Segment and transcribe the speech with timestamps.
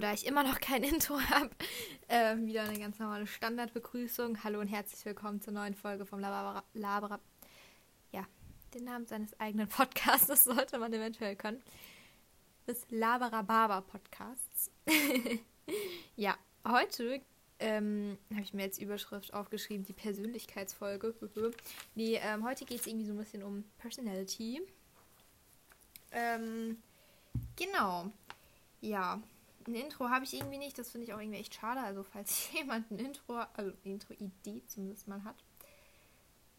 [0.00, 1.50] Da ich immer noch kein Intro habe,
[2.08, 4.44] äh, wieder eine ganz normale Standardbegrüßung.
[4.44, 6.64] Hallo und herzlich willkommen zur neuen Folge vom Labra.
[6.74, 7.18] Labra
[8.12, 8.26] ja,
[8.74, 11.62] den Namen seines eigenen Podcasts sollte man eventuell können.
[12.66, 14.70] Des Labarababa Podcasts.
[16.16, 16.36] ja,
[16.68, 17.22] heute
[17.58, 21.14] ähm, habe ich mir jetzt Überschrift aufgeschrieben, die Persönlichkeitsfolge.
[21.94, 24.60] nee, ähm, heute geht es irgendwie so ein bisschen um Personality.
[26.12, 26.82] Ähm,
[27.56, 28.12] genau.
[28.82, 29.22] Ja,
[29.66, 30.78] ein Intro habe ich irgendwie nicht.
[30.78, 31.80] Das finde ich auch irgendwie echt schade.
[31.80, 35.44] Also, falls jemand ein Intro, also eine Intro-Idee zumindest mal hat,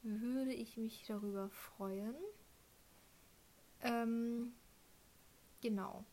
[0.04, 2.16] würde ich mich darüber freuen.
[3.82, 4.54] Ähm,
[5.62, 6.04] genau.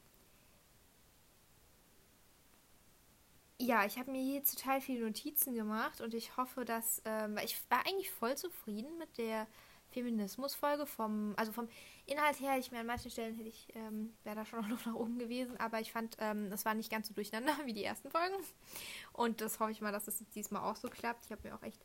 [3.61, 7.58] Ja, ich habe mir hier total viele Notizen gemacht und ich hoffe, dass, ähm, ich
[7.70, 9.47] war eigentlich voll zufrieden mit der
[9.95, 11.69] Feminismus-Folge vom, also vom
[12.07, 14.95] Inhalt her, ich mir an manchen Stellen hätte ich, ähm, wäre da schon noch nach
[14.95, 18.11] oben gewesen, aber ich fand, ähm, das war nicht ganz so durcheinander wie die ersten
[18.11, 18.34] Folgen.
[19.12, 21.25] Und das hoffe ich mal, dass es das diesmal auch so klappt.
[21.25, 21.81] Ich habe mir auch echt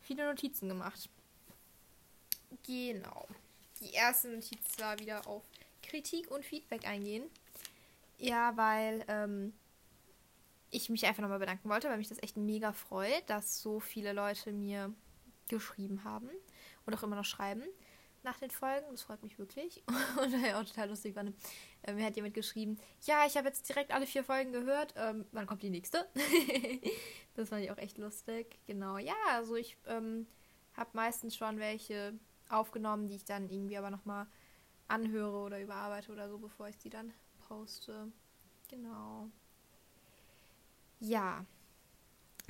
[0.00, 1.08] viele Notizen gemacht.
[2.66, 3.28] Genau.
[3.80, 5.44] Die erste Notiz war wieder auf
[5.82, 7.24] Kritik und Feedback eingehen.
[8.18, 9.54] Ja, weil ähm,
[10.70, 14.12] ich mich einfach nochmal bedanken wollte, weil mich das echt mega freut, dass so viele
[14.12, 14.92] Leute mir
[15.48, 16.28] geschrieben haben
[16.86, 17.62] und auch immer noch schreiben
[18.22, 18.86] nach den Folgen.
[18.90, 19.82] Das freut mich wirklich.
[20.22, 21.24] Und ja, auch total lustig war,
[21.82, 24.94] äh, mir hat jemand geschrieben, ja, ich habe jetzt direkt alle vier Folgen gehört.
[24.96, 26.06] Ähm, wann kommt die nächste?
[27.34, 28.58] das fand ich auch echt lustig.
[28.66, 30.26] Genau, ja, also ich ähm,
[30.74, 34.26] habe meistens schon welche aufgenommen, die ich dann irgendwie aber nochmal
[34.88, 37.12] anhöre oder überarbeite oder so, bevor ich die dann
[37.46, 38.12] poste.
[38.68, 39.28] Genau.
[40.98, 41.46] Ja,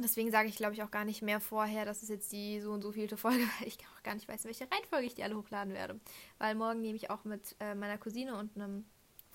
[0.02, 2.72] Deswegen sage ich, glaube ich, auch gar nicht mehr vorher, dass es jetzt die so
[2.72, 5.22] und so vielte Folge, weil ich auch gar nicht weiß, in welche Reihenfolge ich die
[5.22, 6.00] alle hochladen werde.
[6.38, 8.84] Weil morgen nehme ich auch mit äh, meiner Cousine und einem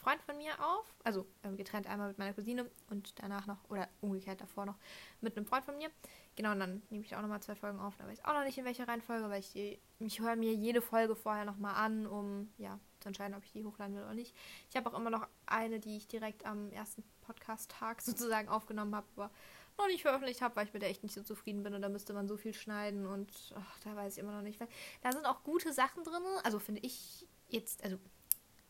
[0.06, 0.86] Freund von mir auf.
[1.04, 4.78] Also ähm, getrennt einmal mit meiner Cousine und danach noch, oder umgekehrt davor noch,
[5.20, 5.90] mit einem Freund von mir.
[6.36, 7.96] Genau, und dann nehme ich auch nochmal zwei Folgen auf.
[7.98, 10.54] Da weiß ich auch noch nicht, in welcher Reihenfolge, weil ich, die, ich höre mir
[10.54, 14.14] jede Folge vorher nochmal an, um ja, zu entscheiden, ob ich die hochladen will oder
[14.14, 14.36] nicht.
[14.70, 19.08] Ich habe auch immer noch eine, die ich direkt am ersten Podcast-Tag sozusagen aufgenommen habe,
[19.16, 19.32] aber
[19.78, 21.90] noch nicht veröffentlicht habe, weil ich mit der echt nicht so zufrieden bin und da
[21.90, 24.60] müsste man so viel schneiden und ach, da weiß ich immer noch nicht.
[25.02, 27.98] Da sind auch gute Sachen drin, also finde ich jetzt, also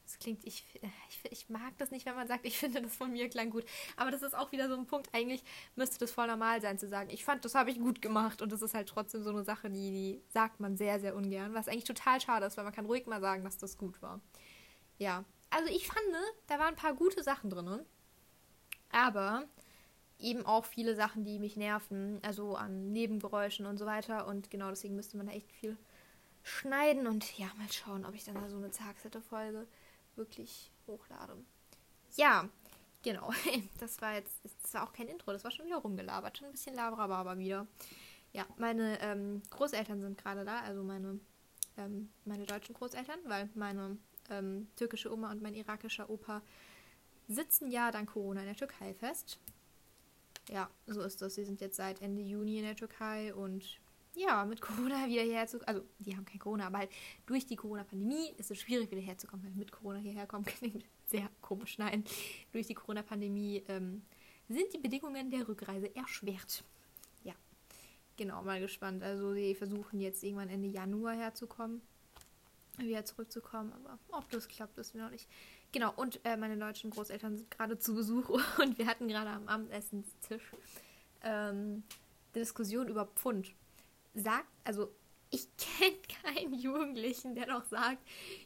[0.05, 0.63] das klingt, ich,
[1.09, 3.65] ich, ich, mag das nicht, wenn man sagt, ich finde das von mir klang gut.
[3.97, 5.09] Aber das ist auch wieder so ein Punkt.
[5.13, 5.43] Eigentlich
[5.75, 8.41] müsste das voll normal sein zu sagen, ich fand, das habe ich gut gemacht.
[8.41, 11.53] Und das ist halt trotzdem so eine Sache, die, die sagt man sehr, sehr ungern.
[11.53, 14.21] Was eigentlich total schade ist, weil man kann ruhig mal sagen, dass das gut war.
[14.97, 16.05] Ja, also ich fand,
[16.47, 17.83] da waren ein paar gute Sachen drin.
[18.91, 19.43] Aber
[20.19, 24.27] eben auch viele Sachen, die mich nerven, also an Nebengeräuschen und so weiter.
[24.27, 25.77] Und genau deswegen müsste man da echt viel
[26.43, 29.67] schneiden und ja, mal schauen, ob ich dann da so eine Zagsette-Folge
[30.15, 31.35] wirklich hochlade.
[32.15, 32.47] Ja,
[33.03, 33.31] genau.
[33.79, 36.37] Das war jetzt, das war auch kein Intro, das war schon wieder rumgelabert.
[36.37, 37.67] Schon ein bisschen Labrababa wieder.
[38.31, 41.19] Ja, meine ähm, Großeltern sind gerade da, also meine,
[41.77, 43.97] ähm, meine deutschen Großeltern, weil meine
[44.29, 46.41] ähm, türkische Oma und mein irakischer Opa
[47.27, 49.39] sitzen ja dank Corona in der Türkei fest.
[50.49, 51.35] Ja, so ist das.
[51.35, 53.79] Sie sind jetzt seit Ende Juni in der Türkei und
[54.15, 56.91] ja, mit Corona wieder zu Also, die haben kein Corona, aber halt
[57.25, 59.45] durch die Corona-Pandemie ist es schwierig, wieder herzukommen.
[59.45, 61.77] Weil mit Corona hierher kommen klingt sehr komisch.
[61.77, 62.03] Nein,
[62.51, 64.03] durch die Corona-Pandemie ähm,
[64.47, 66.63] sind die Bedingungen der Rückreise erschwert.
[67.23, 67.33] Ja,
[68.17, 69.03] genau, mal gespannt.
[69.03, 71.81] Also, sie versuchen jetzt irgendwann Ende Januar herzukommen,
[72.79, 75.27] wieder zurückzukommen, aber ob das klappt, wissen wir noch nicht.
[75.71, 79.47] Genau, und äh, meine deutschen Großeltern sind gerade zu Besuch und wir hatten gerade am
[79.47, 80.51] Abendessenstisch
[81.23, 81.83] ähm,
[82.33, 83.53] eine Diskussion über Pfund.
[84.13, 84.93] Sagt, also
[85.29, 87.99] ich kenne keinen Jugendlichen, der noch sagt,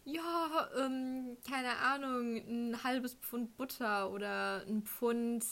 [0.06, 5.46] ja, ähm, keine Ahnung, ein halbes Pfund Butter oder ein Pfund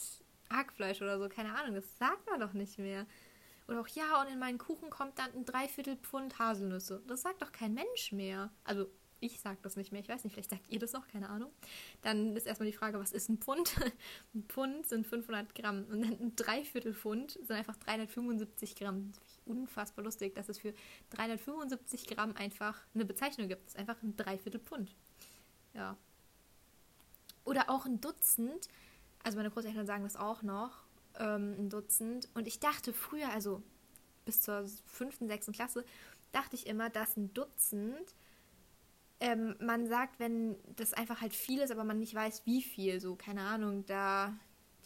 [0.49, 3.05] Hackfleisch oder so, keine Ahnung, das sagt man doch nicht mehr.
[3.67, 7.03] Oder auch, ja, und in meinen Kuchen kommt dann ein Dreiviertel Pfund Haselnüsse.
[7.07, 8.49] Das sagt doch kein Mensch mehr.
[8.63, 8.87] Also
[9.19, 11.51] ich sage das nicht mehr, ich weiß nicht, vielleicht sagt ihr das noch, keine Ahnung.
[12.01, 13.75] Dann ist erstmal die Frage, was ist ein Pfund?
[14.35, 19.11] ein Pfund sind 500 Gramm und dann ein Dreiviertel Pfund sind einfach 375 Gramm.
[19.13, 20.73] Das ist unfassbar lustig, dass es für
[21.11, 23.65] 375 Gramm einfach eine Bezeichnung gibt.
[23.65, 24.95] Das ist einfach ein Dreiviertel Pfund.
[25.73, 25.97] Ja.
[27.43, 28.67] Oder auch ein Dutzend,
[29.23, 30.86] also meine Großeltern sagen das auch noch,
[31.19, 32.29] ähm, ein Dutzend.
[32.33, 33.61] Und ich dachte früher, also
[34.25, 35.85] bis zur fünften, sechsten Klasse,
[36.31, 38.15] dachte ich immer, dass ein Dutzend
[39.19, 43.01] ähm, man sagt, wenn das einfach halt viel ist, aber man nicht weiß, wie viel,
[43.01, 44.37] so, keine Ahnung, da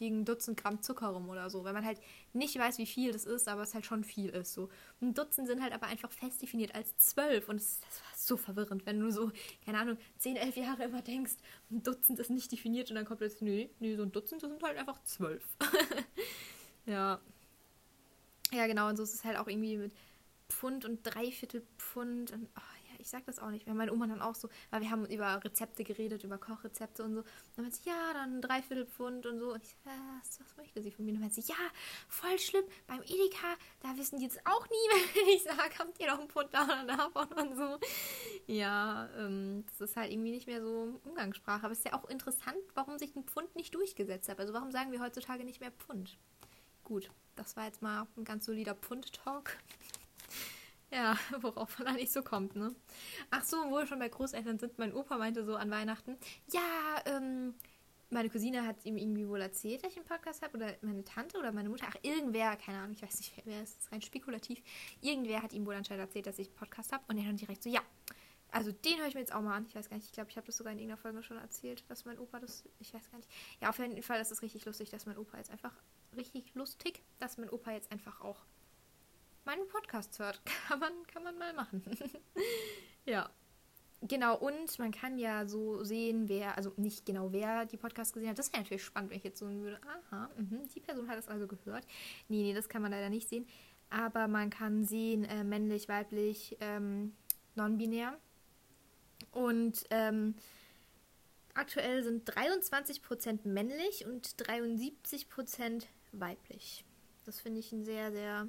[0.02, 2.00] fliegen Dutzend Gramm Zucker rum oder so, weil man halt
[2.34, 4.52] nicht weiß, wie viel das ist, aber es halt schon viel ist.
[4.52, 4.70] So.
[5.00, 8.36] Ein Dutzend sind halt aber einfach fest definiert als zwölf und das, das war so
[8.36, 9.32] verwirrend, wenn du so,
[9.64, 11.34] keine Ahnung, zehn, elf Jahre immer denkst,
[11.70, 14.50] ein Dutzend ist nicht definiert und dann kommt jetzt, nee, nee, so ein Dutzend, das
[14.50, 15.46] sind halt einfach zwölf.
[16.88, 17.22] ja.
[18.52, 19.94] Ja, genau, und so ist es halt auch irgendwie mit
[20.50, 22.71] Pfund und Dreiviertel Pfund und oh,
[23.02, 23.68] ich sag das auch nicht.
[23.68, 27.16] Weil meine Oma dann auch so, weil wir haben über Rezepte geredet, über Kochrezepte und
[27.16, 27.24] so.
[27.56, 29.54] dann meinte sie, ja, dann Dreiviertel Pfund und so.
[29.54, 31.12] Und ich was, was möchte sie von mir?
[31.12, 31.58] Und dann meinte sie, ja,
[32.08, 36.08] voll schlimm, beim Edeka, da wissen die jetzt auch nie, wenn ich sage, habt ihr
[36.08, 37.80] noch einen Pfund da oder davon und so.
[38.48, 41.64] Ja, ähm, das ist halt irgendwie nicht mehr so Umgangssprache.
[41.64, 44.40] Aber es ist ja auch interessant, warum sich ein Pfund nicht durchgesetzt hat.
[44.40, 46.18] Also warum sagen wir heutzutage nicht mehr Pfund?
[46.84, 49.58] Gut, das war jetzt mal ein ganz solider Pfund-Talk.
[50.92, 52.76] Ja, worauf man eigentlich so kommt, ne?
[53.30, 56.18] Ach so, wo wir schon bei Großeltern sind, mein Opa meinte so an Weihnachten,
[56.52, 56.62] ja,
[57.06, 57.54] ähm,
[58.10, 61.38] meine Cousine hat ihm irgendwie wohl erzählt, dass ich einen Podcast habe, oder meine Tante
[61.40, 64.62] oder meine Mutter, ach, irgendwer, keine Ahnung, ich weiß nicht, wer ist rein spekulativ,
[65.00, 67.64] irgendwer hat ihm wohl anscheinend erzählt, dass ich einen Podcast habe, und er dann direkt
[67.64, 67.82] so, ja,
[68.52, 69.66] also den höre ich mir jetzt auch mal an.
[69.66, 71.90] Ich weiß gar nicht, ich glaube, ich habe das sogar in irgendeiner Folge schon erzählt,
[71.90, 73.30] dass mein Opa das, ich weiß gar nicht.
[73.62, 75.74] Ja, auf jeden Fall ist es richtig lustig, dass mein Opa jetzt einfach,
[76.18, 78.44] richtig lustig, dass mein Opa jetzt einfach auch
[79.46, 80.42] meinen Podcast hört.
[80.68, 81.84] Kann man, kann man mal machen.
[83.06, 83.30] ja.
[84.04, 88.30] Genau, und man kann ja so sehen, wer, also nicht genau wer die Podcast gesehen
[88.32, 88.40] hat.
[88.40, 91.28] Das wäre natürlich spannend, wenn ich jetzt so würde, aha, mh, die Person hat es
[91.28, 91.86] also gehört.
[92.28, 93.46] Nee, nee, das kann man leider nicht sehen.
[93.92, 97.14] Aber man kann sehen, äh, männlich, weiblich, ähm,
[97.54, 98.18] non-binär.
[99.32, 100.34] Und ähm,
[101.54, 106.86] aktuell sind 23% männlich und 73% weiblich.
[107.26, 108.48] Das finde ich ein sehr, sehr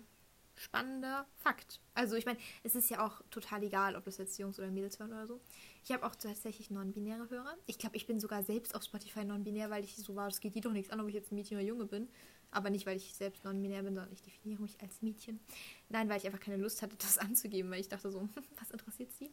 [0.63, 1.81] spannender Fakt.
[1.95, 4.99] Also ich meine, es ist ja auch total egal, ob das jetzt Jungs oder Mädels
[4.99, 5.41] hören oder so.
[5.85, 7.57] Ich habe auch tatsächlich non-binäre Hörer.
[7.67, 10.55] Ich glaube, ich bin sogar selbst auf Spotify non-binär, weil ich so war, es geht
[10.55, 12.09] die doch nichts an, ob ich jetzt ein Mädchen oder Junge bin.
[12.53, 15.41] Aber nicht, weil ich selbst non-binär bin, sondern ich definiere mich als Mädchen.
[15.89, 18.29] Nein, weil ich einfach keine Lust hatte, das anzugeben, weil ich dachte so,
[18.61, 19.31] was interessiert sie?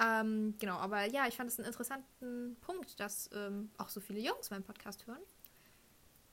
[0.00, 4.20] Ähm, genau, aber ja, ich fand es einen interessanten Punkt, dass ähm, auch so viele
[4.20, 5.22] Jungs meinen Podcast hören.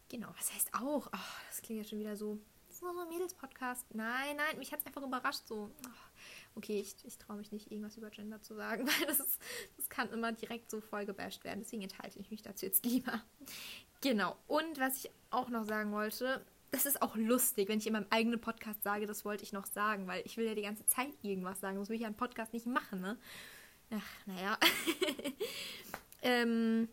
[0.09, 1.07] Genau, was heißt auch?
[1.07, 2.39] Oh, das klingt ja schon wieder so
[2.75, 3.85] ist nur so ein Mädels-Podcast.
[3.93, 5.47] Nein, nein, mich hat es einfach überrascht.
[5.47, 5.71] So,
[6.55, 9.39] okay, ich, ich traue mich nicht, irgendwas über Gender zu sagen, weil das, ist,
[9.77, 11.61] das kann immer direkt so voll gebasht werden.
[11.61, 13.21] Deswegen enthalte ich mich dazu jetzt lieber.
[14.01, 14.35] Genau.
[14.47, 18.07] Und was ich auch noch sagen wollte, das ist auch lustig, wenn ich in meinem
[18.09, 21.13] eigenen Podcast sage, das wollte ich noch sagen, weil ich will ja die ganze Zeit
[21.21, 21.77] irgendwas sagen.
[21.77, 23.17] Das will ich ja im Podcast nicht machen, ne?
[23.91, 24.57] Ach, naja.
[26.21, 26.89] ähm,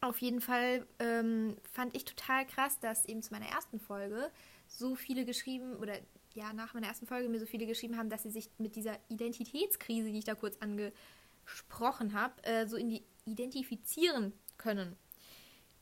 [0.00, 4.30] auf jeden Fall ähm, fand ich total krass, dass eben zu meiner ersten Folge
[4.66, 5.94] so viele geschrieben oder
[6.34, 8.96] ja, nach meiner ersten Folge mir so viele geschrieben haben, dass sie sich mit dieser
[9.08, 14.96] Identitätskrise, die ich da kurz angesprochen habe, äh, so in die identifizieren können.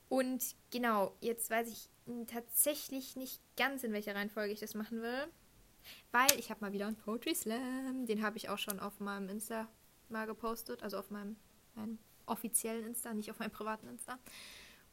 [0.09, 1.91] Und genau, jetzt weiß ich
[2.27, 5.27] tatsächlich nicht ganz, in welcher Reihenfolge ich das machen will.
[6.13, 8.07] Weil ich habe mal wieder einen Poetry Slam.
[8.07, 9.69] Den habe ich auch schon auf meinem Insta
[10.09, 10.83] mal gepostet.
[10.83, 11.37] Also auf meinem,
[11.75, 14.19] meinem offiziellen Insta, nicht auf meinem privaten Insta.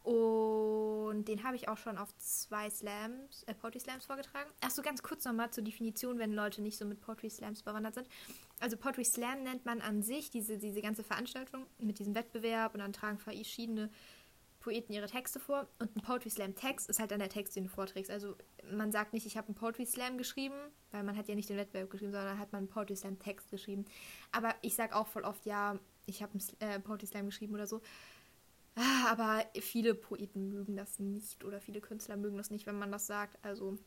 [0.03, 4.49] Und den habe ich auch schon auf zwei Slams, äh, Poetry Slams vorgetragen.
[4.59, 8.09] Achso, ganz kurz nochmal zur Definition, wenn Leute nicht so mit Poetry Slams bewandert sind.
[8.59, 12.81] Also Poetry Slam nennt man an sich diese, diese ganze Veranstaltung mit diesem Wettbewerb und
[12.81, 13.89] dann tragen verschiedene
[14.59, 15.69] Poeten ihre Texte vor.
[15.79, 18.11] Und ein Poetry Slam Text ist halt dann der Text, den du vorträgst.
[18.11, 18.35] Also
[18.73, 20.55] man sagt nicht, ich habe einen Poetry Slam geschrieben,
[20.91, 23.51] weil man hat ja nicht den Wettbewerb geschrieben, sondern hat man einen Poetry Slam Text
[23.51, 23.85] geschrieben.
[24.33, 27.67] Aber ich sage auch voll oft, ja, ich habe einen äh, Poetry Slam geschrieben oder
[27.67, 27.81] so.
[28.75, 32.91] Ah, aber viele Poeten mögen das nicht oder viele Künstler mögen das nicht, wenn man
[32.91, 33.37] das sagt.
[33.43, 33.77] Also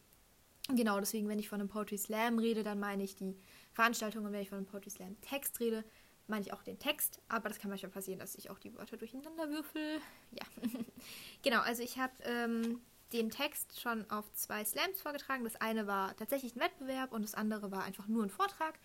[0.68, 3.36] genau, deswegen, wenn ich von einem Poetry Slam rede, dann meine ich die
[3.72, 5.84] Veranstaltung und wenn ich von einem Poetry Slam Text rede,
[6.28, 7.20] meine ich auch den Text.
[7.28, 10.00] Aber das kann manchmal passieren, dass ich auch die Wörter durcheinander würfel.
[10.30, 10.44] Ja,
[11.42, 12.80] genau, also ich habe ähm,
[13.12, 15.44] den Text schon auf zwei Slams vorgetragen.
[15.44, 18.78] Das eine war tatsächlich ein Wettbewerb und das andere war einfach nur ein Vortrag.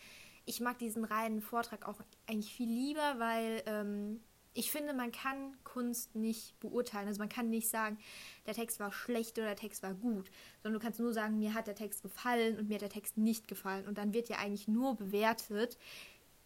[0.51, 4.20] Ich mag diesen reinen Vortrag auch eigentlich viel lieber, weil ähm,
[4.53, 7.08] ich finde, man kann Kunst nicht beurteilen.
[7.08, 7.98] Also man kann nicht sagen,
[8.46, 10.29] der Text war schlecht oder der Text war gut,
[10.62, 13.17] sondern du kannst nur sagen, mir hat der Text gefallen und mir hat der Text
[13.17, 13.88] nicht gefallen.
[13.88, 15.77] Und dann wird ja eigentlich nur bewertet,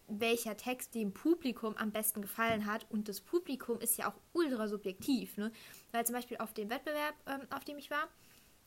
[0.07, 2.85] welcher Text dem Publikum am besten gefallen hat.
[2.91, 5.35] Und das Publikum ist ja auch ultra subjektiv.
[5.37, 5.51] Ne?
[5.91, 8.07] Weil zum Beispiel auf dem Wettbewerb, ähm, auf dem ich war,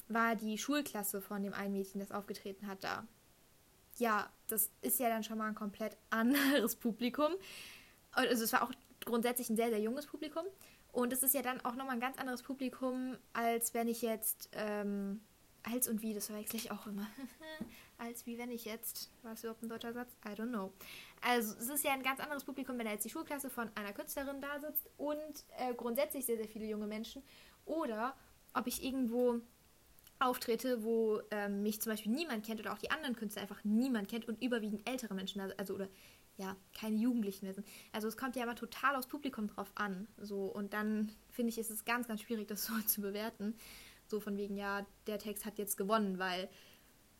[0.09, 3.07] war die Schulklasse von dem einen Mädchen, das aufgetreten hat, da.
[3.99, 7.33] Ja, das ist ja dann schon mal ein komplett anderes Publikum.
[8.13, 8.73] Also es war auch
[9.05, 10.45] grundsätzlich ein sehr, sehr junges Publikum.
[10.93, 14.49] Und es ist ja dann auch nochmal ein ganz anderes Publikum, als wenn ich jetzt,
[14.53, 15.21] ähm,
[15.63, 17.07] als und wie, das verwechsel ich auch immer.
[17.99, 20.17] als wie wenn ich jetzt, war das überhaupt ein deutscher Satz?
[20.25, 20.73] I don't know.
[21.21, 23.93] Also es ist ja ein ganz anderes Publikum, wenn da jetzt die Schulklasse von einer
[23.93, 27.23] Künstlerin da sitzt und äh, grundsätzlich sehr, sehr viele junge Menschen.
[27.65, 28.17] Oder
[28.55, 29.41] ob ich irgendwo
[30.21, 34.09] auftrete, wo ähm, mich zum Beispiel niemand kennt oder auch die anderen Künstler einfach niemand
[34.09, 35.89] kennt und überwiegend ältere Menschen, also, also oder
[36.37, 37.67] ja, keine Jugendlichen mehr sind.
[37.93, 40.07] Also es kommt ja immer total aufs Publikum drauf an.
[40.19, 43.55] So, und dann finde ich, ist es ganz, ganz schwierig, das so zu bewerten.
[44.07, 46.49] So von wegen, ja, der Text hat jetzt gewonnen, weil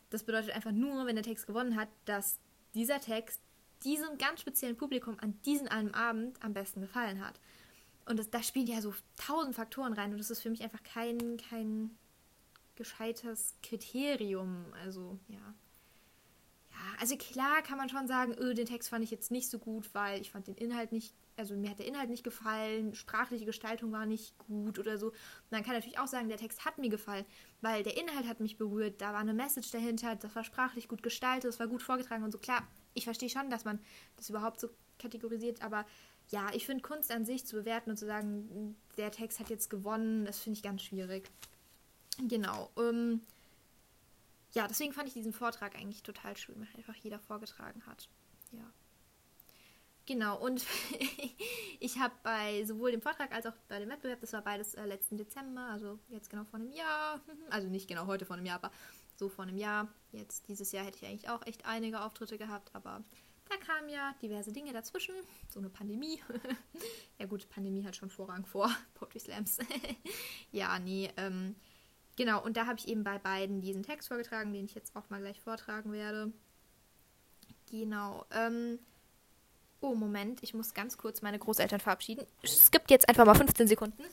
[0.09, 2.39] das bedeutet einfach nur, wenn der Text gewonnen hat, dass
[2.73, 3.41] dieser Text
[3.83, 7.39] diesem ganz speziellen Publikum an diesem einen Abend am besten gefallen hat.
[8.05, 11.37] Und da spielen ja so tausend Faktoren rein und das ist für mich einfach kein,
[11.37, 11.91] kein
[12.79, 14.65] gescheites Kriterium.
[14.83, 15.53] Also, ja.
[16.71, 19.59] Ja, also klar kann man schon sagen, öh, den Text fand ich jetzt nicht so
[19.59, 23.45] gut, weil ich fand den Inhalt nicht, also mir hat der Inhalt nicht gefallen, sprachliche
[23.45, 25.07] Gestaltung war nicht gut oder so.
[25.07, 27.25] Und man kann natürlich auch sagen, der Text hat mir gefallen,
[27.59, 31.03] weil der Inhalt hat mich berührt, da war eine Message dahinter, das war sprachlich gut
[31.03, 32.37] gestaltet, das war gut vorgetragen und so.
[32.37, 33.79] Klar, ich verstehe schon, dass man
[34.15, 34.69] das überhaupt so
[34.99, 35.85] kategorisiert, aber
[36.29, 39.69] ja, ich finde Kunst an sich zu bewerten und zu sagen, der Text hat jetzt
[39.69, 41.29] gewonnen, das finde ich ganz schwierig.
[42.27, 42.71] Genau.
[42.77, 43.21] Ähm,
[44.53, 48.09] ja, deswegen fand ich diesen Vortrag eigentlich total schön, weil einfach jeder vorgetragen hat.
[48.51, 48.73] Ja.
[50.05, 50.65] Genau, und
[51.79, 54.85] ich habe bei sowohl dem Vortrag als auch bei dem Wettbewerb, das war beides äh,
[54.85, 57.21] letzten Dezember, also jetzt genau vor einem Jahr,
[57.51, 58.71] also nicht genau heute vor einem Jahr, aber
[59.15, 59.87] so vor einem Jahr.
[60.11, 63.03] Jetzt dieses Jahr hätte ich eigentlich auch echt einige Auftritte gehabt, aber
[63.49, 65.13] da kamen ja diverse Dinge dazwischen,
[65.47, 66.19] so eine Pandemie.
[67.19, 69.59] ja gut, Pandemie hat schon Vorrang vor Poetry Slams.
[70.51, 71.55] ja, nee, ähm,
[72.19, 75.09] Genau, und da habe ich eben bei beiden diesen Text vorgetragen, den ich jetzt auch
[75.09, 76.33] mal gleich vortragen werde.
[77.71, 78.25] Genau.
[78.31, 78.77] Ähm,
[79.79, 82.27] oh, Moment, ich muss ganz kurz meine Großeltern verabschieden.
[82.43, 84.03] Es gibt jetzt einfach mal 15 Sekunden.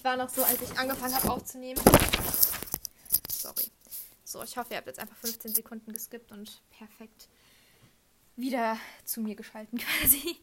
[0.11, 1.79] war noch so, als ich angefangen habe aufzunehmen.
[3.31, 3.71] Sorry.
[4.25, 7.29] So, ich hoffe, ihr habt jetzt einfach 15 Sekunden geskippt und perfekt
[8.35, 10.35] wieder zu mir geschalten quasi.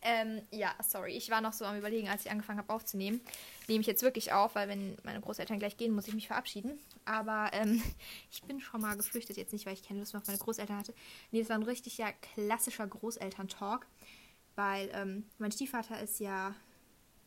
[0.00, 1.18] ähm, ja, sorry.
[1.18, 3.20] Ich war noch so am überlegen, als ich angefangen habe aufzunehmen.
[3.68, 6.78] Nehme ich jetzt wirklich auf, weil wenn meine Großeltern gleich gehen, muss ich mich verabschieden.
[7.04, 7.82] Aber ähm,
[8.30, 10.78] ich bin schon mal geflüchtet, jetzt nicht, weil ich keine Lust mehr auf meine Großeltern
[10.78, 10.94] hatte.
[11.30, 13.86] Nee, es war ein richtig ja klassischer Großelterntalk.
[14.56, 16.54] Weil ähm, mein Stiefvater ist ja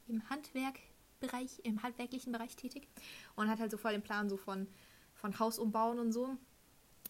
[0.08, 0.80] im Handwerk
[1.24, 2.88] Bereich, im handwerklichen Bereich tätig
[3.36, 4.68] und hat halt so voll den Plan so von,
[5.16, 6.38] von Haus umbauen und so.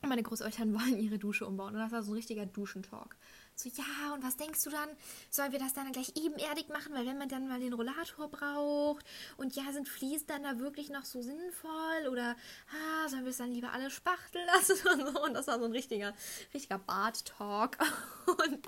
[0.02, 1.74] Meine Großeltern wollen ihre Dusche umbauen.
[1.74, 3.16] Und das war so ein richtiger Duschentalk.
[3.56, 4.90] So, ja, und was denkst du dann?
[5.30, 6.94] Sollen wir das dann gleich ebenerdig machen?
[6.94, 9.06] Weil wenn man dann mal den Rollator braucht
[9.38, 12.08] und ja, sind Fliesen dann da wirklich noch so sinnvoll?
[12.12, 12.36] Oder
[12.72, 15.24] ah, sollen wir es dann lieber alle spachteln lassen und so?
[15.24, 16.14] Und das war so ein richtiger,
[16.54, 17.78] richtiger Bart-Talk.
[18.26, 18.68] Und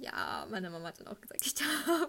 [0.00, 2.08] ja, meine Mama hat dann auch gesagt, ich darf.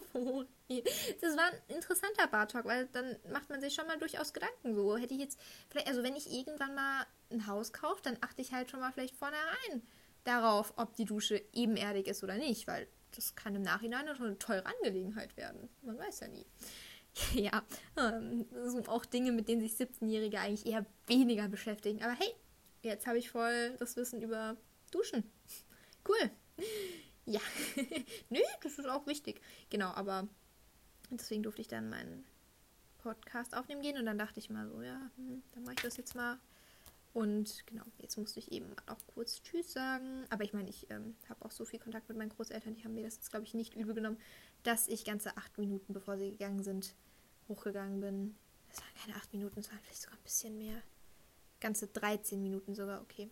[1.21, 4.75] Das war ein interessanter Bartalk, weil dann macht man sich schon mal durchaus Gedanken.
[4.75, 5.39] So hätte ich jetzt,
[5.69, 8.91] vielleicht, also wenn ich irgendwann mal ein Haus kaufe, dann achte ich halt schon mal
[8.91, 9.83] vielleicht vornherein
[10.23, 14.39] darauf, ob die Dusche ebenerdig ist oder nicht, weil das kann im Nachhinein schon eine
[14.39, 15.69] teure Angelegenheit werden.
[15.81, 16.45] Man weiß ja nie.
[17.33, 17.63] ja,
[17.97, 22.03] ähm, sind auch Dinge, mit denen sich 17-Jährige eigentlich eher weniger beschäftigen.
[22.03, 22.33] Aber hey,
[22.81, 24.57] jetzt habe ich voll das Wissen über
[24.91, 25.23] Duschen.
[26.07, 26.29] Cool.
[27.25, 27.41] Ja,
[28.29, 29.41] nö, das ist auch wichtig.
[29.69, 30.27] Genau, aber
[31.09, 32.25] deswegen durfte ich dann meinen
[32.99, 35.97] Podcast aufnehmen gehen und dann dachte ich mal so, ja, hm, dann mache ich das
[35.97, 36.39] jetzt mal.
[37.13, 40.25] Und genau, jetzt musste ich eben auch kurz Tschüss sagen.
[40.29, 42.93] Aber ich meine, ich ähm, habe auch so viel Kontakt mit meinen Großeltern, die haben
[42.93, 44.17] mir das jetzt, glaube ich, nicht übel genommen,
[44.63, 46.93] dass ich ganze acht Minuten, bevor sie gegangen sind,
[47.47, 48.35] hochgegangen bin.
[48.67, 50.81] Das waren keine acht Minuten, es waren vielleicht sogar ein bisschen mehr.
[51.61, 53.29] Ganze 13 Minuten sogar, okay.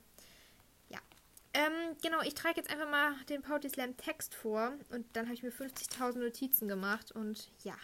[1.54, 5.36] Ähm, genau, ich trage jetzt einfach mal den Poetry Slam Text vor und dann habe
[5.36, 7.76] ich mir 50.000 Notizen gemacht und ja,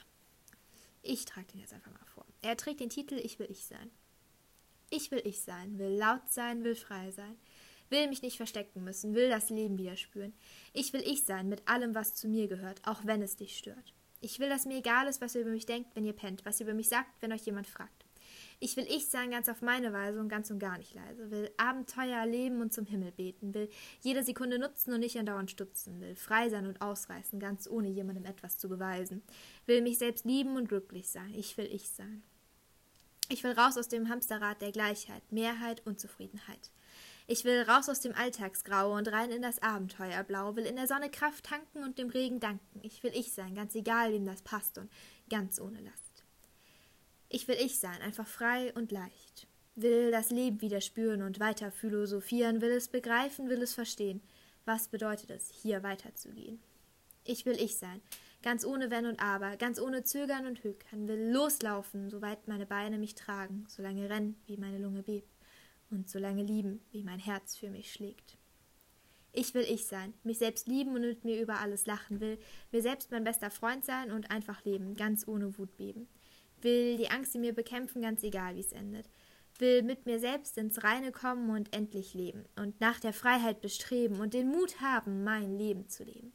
[1.04, 2.26] ich trage den jetzt einfach mal vor.
[2.42, 3.92] Er trägt den Titel Ich will ich sein.
[4.90, 7.38] Ich will ich sein, will laut sein, will frei sein,
[7.90, 10.34] will mich nicht verstecken müssen, will das Leben wieder spüren.
[10.74, 13.94] Ich will ich sein mit allem, was zu mir gehört, auch wenn es dich stört.
[14.20, 16.60] Ich will, dass mir egal ist, was ihr über mich denkt, wenn ihr pennt, was
[16.60, 17.99] ihr über mich sagt, wenn euch jemand fragt.
[18.62, 21.32] Ich will ich sein, ganz auf meine Weise und ganz und gar nicht leise.
[21.32, 23.54] Will Abenteuer erleben und zum Himmel beten.
[23.54, 23.70] Will
[24.02, 26.02] jede Sekunde nutzen und nicht andauernd stutzen.
[26.02, 29.24] Will frei sein und ausreißen, ganz ohne jemandem etwas zu beweisen.
[29.66, 31.34] Will mich selbst lieben und glücklich sein.
[31.34, 32.22] Ich will ich sein.
[33.30, 36.72] Ich will raus aus dem Hamsterrad der Gleichheit, Mehrheit und Zufriedenheit.
[37.28, 41.12] Ich will raus aus dem Alltagsgrau und rein in das Abenteuerblau, will in der Sonne
[41.12, 42.80] Kraft tanken und dem Regen danken.
[42.82, 44.92] Ich will ich sein, ganz egal, wem das passt und
[45.30, 46.09] ganz ohne Last.
[47.32, 49.48] Ich will ich sein, einfach frei und leicht.
[49.76, 54.22] Will das Leben wieder spüren und weiter philosophieren, will es begreifen, will es verstehen.
[54.66, 56.60] Was bedeutet es, hier weiterzugehen?
[57.24, 58.02] Ich will ich sein,
[58.42, 62.98] ganz ohne Wenn und Aber, ganz ohne Zögern und Hückern, will loslaufen, soweit meine Beine
[62.98, 65.32] mich tragen, solange rennen, wie meine Lunge bebt,
[65.92, 68.38] und solange lieben, wie mein Herz für mich schlägt.
[69.34, 72.40] Ich will ich sein, mich selbst lieben und mit mir über alles lachen will,
[72.72, 76.08] mir selbst mein bester Freund sein und einfach leben, ganz ohne Wut beben.
[76.62, 79.10] Will die Angst in mir bekämpfen, ganz egal wie es endet.
[79.58, 84.20] Will mit mir selbst ins Reine kommen und endlich leben und nach der Freiheit bestreben
[84.20, 86.32] und den Mut haben, mein Leben zu leben.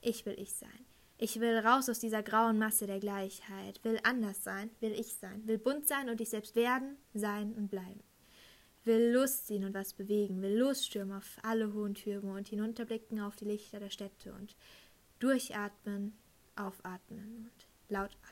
[0.00, 0.86] Ich will ich sein.
[1.20, 5.46] Ich will raus aus dieser grauen Masse der Gleichheit, will anders sein, will ich sein,
[5.46, 8.04] will bunt sein und ich selbst werden, sein und bleiben.
[8.84, 13.34] Will Lust ziehen und was bewegen, will losstürmen auf alle hohen Türme und hinunterblicken auf
[13.34, 14.54] die Lichter der Städte und
[15.18, 16.16] durchatmen,
[16.54, 18.27] aufatmen und laut atmen.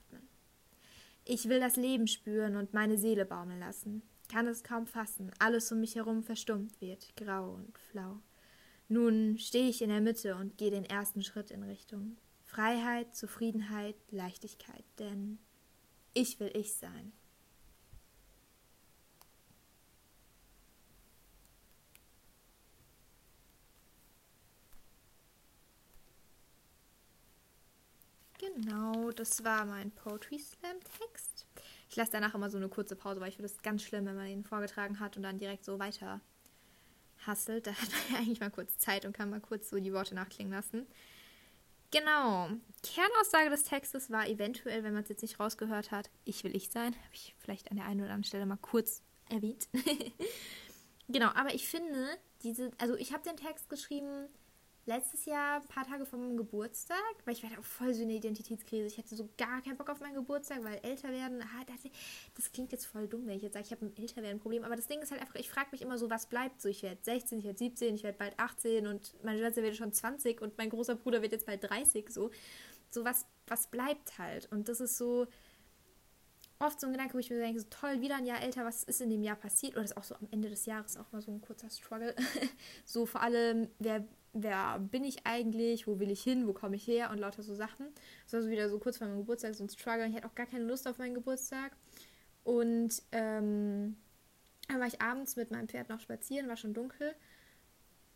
[1.28, 5.73] Ich will das Leben spüren und meine Seele baumeln lassen, kann es kaum fassen, alles
[5.73, 8.21] um mich herum verstummt wird, grau und flau.
[8.88, 13.97] Nun stehe ich in der Mitte und gehe den ersten Schritt in Richtung Freiheit, Zufriedenheit,
[14.12, 15.40] Leichtigkeit, denn
[16.14, 17.12] ich will ich sein.
[28.56, 31.46] Genau, das war mein Poetry Slam Text.
[31.90, 34.16] Ich lasse danach immer so eine kurze Pause, weil ich finde es ganz schlimm, wenn
[34.16, 36.22] man ihn vorgetragen hat und dann direkt so weiter
[37.26, 37.66] hasselt.
[37.66, 40.14] Da hat man ja eigentlich mal kurz Zeit und kann mal kurz so die Worte
[40.14, 40.86] nachklingen lassen.
[41.90, 42.48] Genau.
[42.82, 46.70] Kernaussage des Textes war eventuell, wenn man es jetzt nicht rausgehört hat, ich will ich
[46.70, 46.94] sein.
[46.94, 49.68] Habe ich vielleicht an der einen oder anderen Stelle mal kurz erwähnt.
[51.08, 52.08] genau, aber ich finde,
[52.42, 54.30] diese, also ich habe den Text geschrieben
[54.86, 58.14] letztes Jahr, ein paar Tage vor meinem Geburtstag, weil ich war auch voll so eine
[58.14, 58.86] Identitätskrise.
[58.86, 61.92] Ich hatte so gar keinen Bock auf meinen Geburtstag, weil älter werden, ah, das,
[62.34, 64.64] das, klingt jetzt voll dumm, wenn ich jetzt sage, ich habe ein älter werden Problem.
[64.64, 66.68] Aber das Ding ist halt einfach, ich frage mich immer so, was bleibt so?
[66.68, 69.92] Ich werde 16, ich werde 17, ich werde bald 18 und meine Schwester wird schon
[69.92, 72.30] 20 und mein großer Bruder wird jetzt bald 30, so.
[72.88, 74.50] So was, was bleibt halt?
[74.52, 75.26] Und das ist so
[76.58, 78.84] oft so ein Gedanke, wo ich mir denke, so toll, wieder ein Jahr älter, was
[78.84, 79.75] ist in dem Jahr passiert?
[79.75, 82.14] Oder ist auch so am Ende des Jahres auch mal so ein kurzer Struggle.
[82.84, 84.04] so vor allem, wer
[84.42, 87.54] wer bin ich eigentlich, wo will ich hin, wo komme ich her und lauter so
[87.54, 87.86] Sachen.
[88.25, 90.06] Das war so wieder so kurz vor meinem Geburtstag, so ein Struggle.
[90.08, 91.73] Ich hatte auch gar keine Lust auf meinen Geburtstag.
[92.45, 93.97] Und ähm,
[94.69, 97.14] dann war ich abends mit meinem Pferd noch spazieren, war schon dunkel.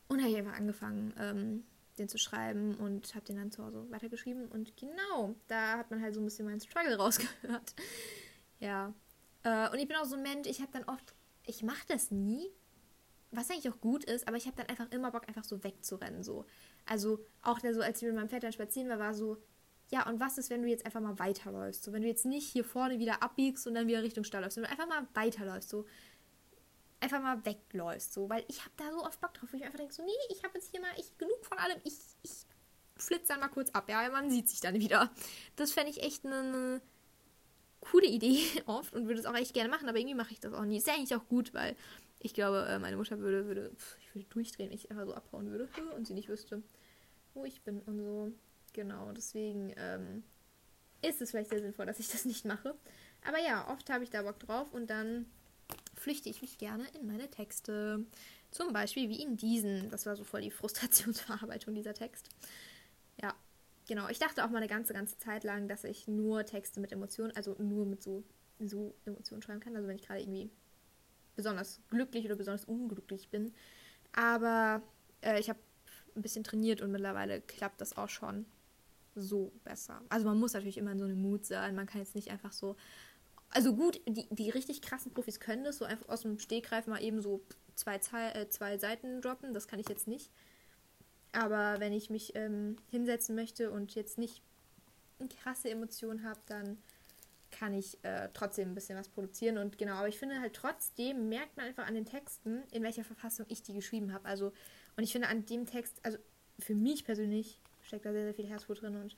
[0.08, 1.64] Und habe ich einfach angefangen, ähm,
[1.98, 4.46] den zu schreiben und habe den dann zu Hause weitergeschrieben.
[4.46, 7.74] Und genau, da hat man halt so ein bisschen meinen Struggle rausgehört.
[8.60, 8.94] Ja.
[9.42, 12.10] Äh, und ich bin auch so ein Mensch, ich habe dann oft, ich mache das
[12.10, 12.46] nie,
[13.32, 16.22] was eigentlich auch gut ist, aber ich habe dann einfach immer Bock, einfach so wegzurennen.
[16.22, 16.44] So.
[16.86, 19.38] Also auch der so, als ich mit meinem Pferd dann spazieren war, war so,
[19.90, 21.82] ja, und was ist, wenn du jetzt einfach mal weiterläufst?
[21.82, 24.54] So, wenn du jetzt nicht hier vorne wieder abbiegst und dann wieder Richtung Stall läufst,
[24.54, 25.84] sondern einfach mal weiterläufst, so
[27.00, 29.78] einfach mal wegläufst, so, weil ich habe da so oft Bock drauf, wo ich einfach
[29.78, 32.30] denke, so, nee, ich habe jetzt hier mal ich genug von allem, ich, ich
[32.96, 35.10] flitze dann mal kurz ab, ja, man sieht sich dann wieder.
[35.56, 36.82] Das fände ich echt eine, eine
[37.80, 40.52] coole Idee oft und würde es auch echt gerne machen, aber irgendwie mache ich das
[40.52, 40.78] auch nie.
[40.78, 41.76] Ist ja eigentlich auch gut, weil
[42.20, 45.50] ich glaube, äh, meine Mutter würde, würde, ich würde durchdrehen, wenn ich einfach so abhauen
[45.50, 46.62] würde und sie nicht wüsste,
[47.34, 48.32] wo ich bin und so.
[48.72, 50.22] Genau, deswegen ähm,
[51.02, 52.74] ist es vielleicht sehr sinnvoll, dass ich das nicht mache.
[53.26, 55.26] Aber ja, oft habe ich da Bock drauf und dann
[55.94, 58.04] flüchte ich mich gerne in meine Texte.
[58.50, 59.90] Zum Beispiel wie in diesen.
[59.90, 62.28] Das war so voll die Frustrationsverarbeitung dieser Text.
[63.20, 63.34] Ja,
[63.90, 64.08] genau.
[64.08, 67.34] Ich dachte auch mal eine ganze, ganze Zeit lang, dass ich nur Texte mit Emotionen,
[67.34, 68.22] also nur mit so,
[68.60, 69.74] so Emotionen schreiben kann.
[69.74, 70.48] Also wenn ich gerade irgendwie
[71.34, 73.52] besonders glücklich oder besonders unglücklich bin.
[74.12, 74.80] Aber
[75.22, 75.58] äh, ich habe
[76.14, 78.46] ein bisschen trainiert und mittlerweile klappt das auch schon
[79.16, 80.00] so besser.
[80.08, 81.74] Also man muss natürlich immer in so einem Mut sein.
[81.74, 82.76] Man kann jetzt nicht einfach so.
[83.50, 87.02] Also gut, die, die richtig krassen Profis können das, so einfach aus dem Stegreif mal
[87.02, 89.52] eben so zwei, äh, zwei Seiten droppen.
[89.52, 90.30] Das kann ich jetzt nicht.
[91.32, 94.42] Aber wenn ich mich ähm, hinsetzen möchte und jetzt nicht
[95.18, 96.78] eine krasse Emotion habe, dann
[97.50, 99.58] kann ich äh, trotzdem ein bisschen was produzieren.
[99.58, 103.04] Und genau, aber ich finde halt trotzdem merkt man einfach an den Texten, in welcher
[103.04, 104.26] Verfassung ich die geschrieben habe.
[104.26, 104.52] Also,
[104.96, 106.18] und ich finde an dem Text, also
[106.58, 108.96] für mich persönlich steckt da sehr, sehr viel Herzblut drin.
[108.96, 109.16] Und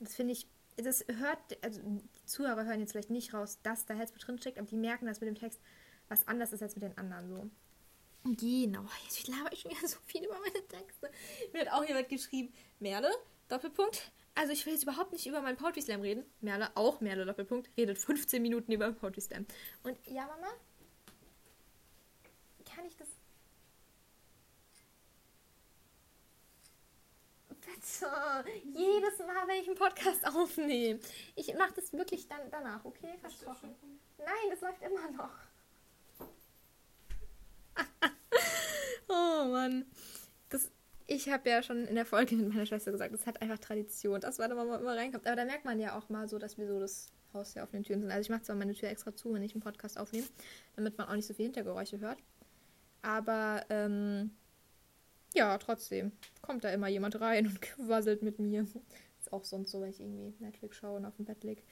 [0.00, 3.94] das finde ich, das hört, also die Zuhörer hören jetzt vielleicht nicht raus, dass da
[3.94, 5.60] Herzblut drin steckt, aber die merken, dass mit dem Text
[6.08, 7.50] was anders ist als mit den anderen so.
[8.24, 11.10] Genau, jetzt laber ich schon wieder so viel über meine Texte.
[11.52, 13.10] Mir hat auch jemand geschrieben, Merle,
[13.48, 14.10] Doppelpunkt.
[14.34, 16.24] Also ich will jetzt überhaupt nicht über meinen Poetry Slam reden.
[16.40, 19.46] Merle, auch Merle, Doppelpunkt, redet 15 Minuten über den Poetry Slam.
[19.82, 20.48] Und ja, Mama,
[22.64, 23.08] kann ich das...
[27.48, 30.98] Bitte, jedes Mal, wenn ich einen Podcast aufnehme.
[31.36, 33.16] Ich mache das wirklich dann danach, okay?
[33.20, 33.74] Versprochen.
[34.18, 35.30] Nein, das läuft immer noch.
[39.64, 39.84] Mann.
[40.50, 40.70] Das,
[41.06, 44.20] ich habe ja schon in der Folge mit meiner Schwester gesagt, das hat einfach Tradition,
[44.20, 45.26] dass man immer, immer reinkommt.
[45.26, 47.70] Aber da merkt man ja auch mal so, dass wir so das Haus ja auf
[47.70, 48.10] den Türen sind.
[48.10, 50.26] Also ich mache zwar meine Tür extra zu, wenn ich einen Podcast aufnehme,
[50.76, 52.18] damit man auch nicht so viel Hintergeräusche hört.
[53.02, 54.30] Aber ähm,
[55.34, 58.66] ja, trotzdem kommt da immer jemand rein und quasselt mit mir.
[59.20, 61.62] Ist auch sonst so, wenn ich irgendwie Netflix schaue und auf dem Bett liege.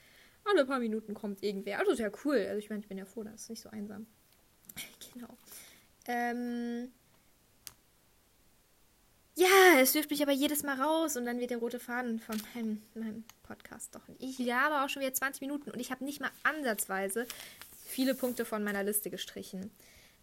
[0.44, 1.78] Alle paar Minuten kommt irgendwer.
[1.78, 2.38] Also ist ja cool.
[2.48, 4.06] Also ich meine, ich bin ja froh, das ist nicht so einsam.
[5.14, 5.28] genau.
[6.06, 6.90] Ähm,
[9.34, 12.40] ja, es wirft mich aber jedes Mal raus und dann wird der rote Faden von
[12.54, 14.38] meinem, meinem Podcast doch nicht.
[14.40, 17.26] Ich habe auch schon wieder 20 Minuten und ich habe nicht mal ansatzweise
[17.86, 19.70] viele Punkte von meiner Liste gestrichen.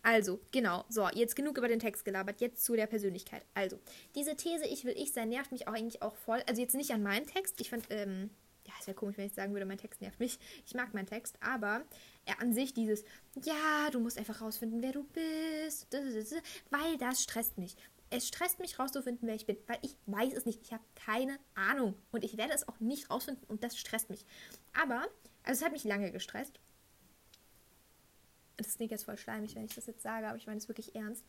[0.01, 3.43] Also, genau, so, jetzt genug über den Text gelabert, jetzt zu der Persönlichkeit.
[3.53, 3.79] Also,
[4.15, 6.41] diese These, ich will ich sein, nervt mich auch eigentlich auch voll.
[6.47, 7.59] Also jetzt nicht an meinem Text.
[7.59, 8.29] Ich fand, ähm,
[8.65, 10.39] ja, es wäre komisch, wenn ich sagen würde, mein Text nervt mich.
[10.65, 11.83] Ich mag meinen Text, aber
[12.25, 13.03] er an sich dieses,
[13.43, 15.87] ja, du musst einfach rausfinden, wer du bist,
[16.69, 17.75] weil das stresst mich.
[18.09, 20.61] Es stresst mich rauszufinden, wer ich bin, weil ich weiß es nicht.
[20.63, 24.25] Ich habe keine Ahnung und ich werde es auch nicht rausfinden und das stresst mich.
[24.73, 25.07] Aber,
[25.43, 26.59] also es hat mich lange gestresst.
[28.57, 30.95] Das klingt jetzt voll schleimig, wenn ich das jetzt sage, aber ich meine es wirklich
[30.95, 31.23] ernst.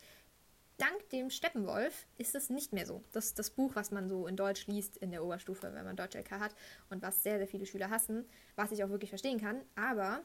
[0.79, 3.05] Dank dem Steppenwolf ist es nicht mehr so.
[3.12, 6.16] Das das Buch, was man so in Deutsch liest in der Oberstufe, wenn man Deutsch
[6.16, 6.55] LK hat
[6.88, 8.25] und was sehr, sehr viele Schüler hassen,
[8.57, 9.61] was ich auch wirklich verstehen kann.
[9.75, 10.23] Aber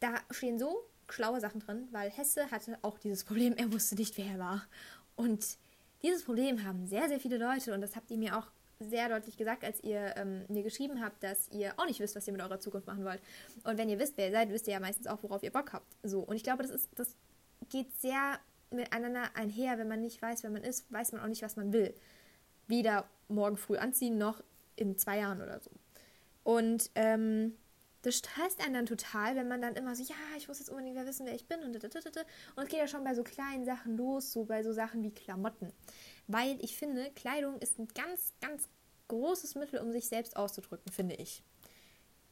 [0.00, 4.16] da stehen so schlaue Sachen drin, weil Hesse hatte auch dieses Problem, er wusste nicht,
[4.18, 4.68] wer er war.
[5.16, 5.58] Und
[6.02, 8.46] dieses Problem haben sehr, sehr viele Leute und das habt ihr mir auch
[8.80, 12.26] sehr deutlich gesagt, als ihr ähm, mir geschrieben habt, dass ihr auch nicht wisst, was
[12.26, 13.20] ihr mit eurer Zukunft machen wollt.
[13.62, 15.72] Und wenn ihr wisst, wer ihr seid, wisst ihr ja meistens auch, worauf ihr Bock
[15.72, 15.96] habt.
[16.02, 17.16] So, und ich glaube, das ist, das
[17.70, 18.38] geht sehr
[18.70, 19.78] miteinander einher.
[19.78, 21.94] Wenn man nicht weiß, wer man ist, weiß man auch nicht, was man will.
[22.66, 24.42] Weder morgen früh anziehen, noch
[24.76, 25.70] in zwei Jahren oder so.
[26.42, 27.56] Und ähm,
[28.04, 30.96] das stresst einen dann total, wenn man dann immer so, ja, ich muss jetzt unbedingt
[31.06, 34.32] wissen, wer ich bin und und es geht ja schon bei so kleinen Sachen los,
[34.32, 35.72] so bei so Sachen wie Klamotten.
[36.26, 38.68] Weil ich finde, Kleidung ist ein ganz, ganz
[39.08, 41.42] großes Mittel, um sich selbst auszudrücken, finde ich.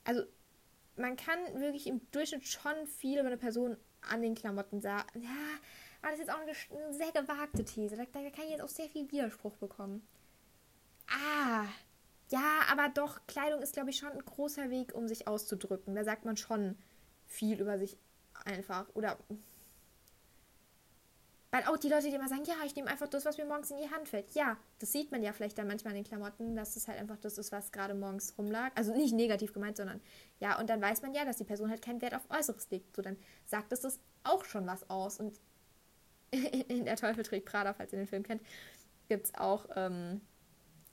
[0.05, 0.25] Also,
[0.97, 5.23] man kann wirklich im Durchschnitt schon viel über eine Person an den Klamotten sagen.
[5.23, 5.31] Ja,
[6.01, 7.97] aber das ist jetzt auch eine, eine sehr gewagte These.
[7.97, 10.07] Da, da kann ich jetzt auch sehr viel Widerspruch bekommen.
[11.09, 11.67] Ah,
[12.33, 15.95] ja, aber doch, Kleidung ist, glaube ich, schon ein großer Weg, um sich auszudrücken.
[15.95, 16.79] Da sagt man schon
[17.27, 17.99] viel über sich
[18.47, 18.87] einfach.
[18.95, 19.19] Oder.
[21.51, 23.71] Weil auch die Leute, die immer sagen, ja, ich nehme einfach das, was mir morgens
[23.71, 24.31] in die Hand fällt.
[24.31, 27.19] Ja, das sieht man ja vielleicht dann manchmal in den Klamotten, dass es halt einfach
[27.19, 28.71] das ist, was gerade morgens rumlag.
[28.77, 30.01] Also nicht negativ gemeint, sondern
[30.41, 32.97] ja, und dann weiß man ja, dass die Person halt keinen Wert auf Äußeres legt.
[32.97, 35.21] So, dann sagt es das auch schon was aus.
[35.21, 35.39] Und
[36.31, 38.41] in Der Teufel trägt Prada, falls ihr den Film kennt,
[39.09, 39.67] gibt es auch.
[39.77, 40.23] Ähm,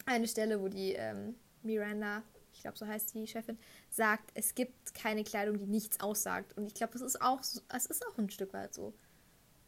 [0.09, 3.57] eine Stelle, wo die ähm, Miranda, ich glaube, so heißt die Chefin,
[3.89, 6.57] sagt, es gibt keine Kleidung, die nichts aussagt.
[6.57, 8.93] Und ich glaube, das ist auch, es ist auch ein Stück weit so.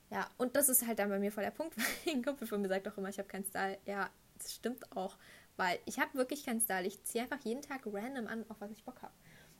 [0.10, 2.62] Ja, und das ist halt dann bei mir voll der Punkt, weil ein Kumpel von
[2.62, 3.77] mir sagt auch immer, ich habe keinen Style.
[3.86, 5.17] Ja, das stimmt auch,
[5.58, 6.88] weil ich habe wirklich keinen Style.
[6.88, 9.13] Ich ziehe einfach jeden Tag random an, auf was ich Bock habe.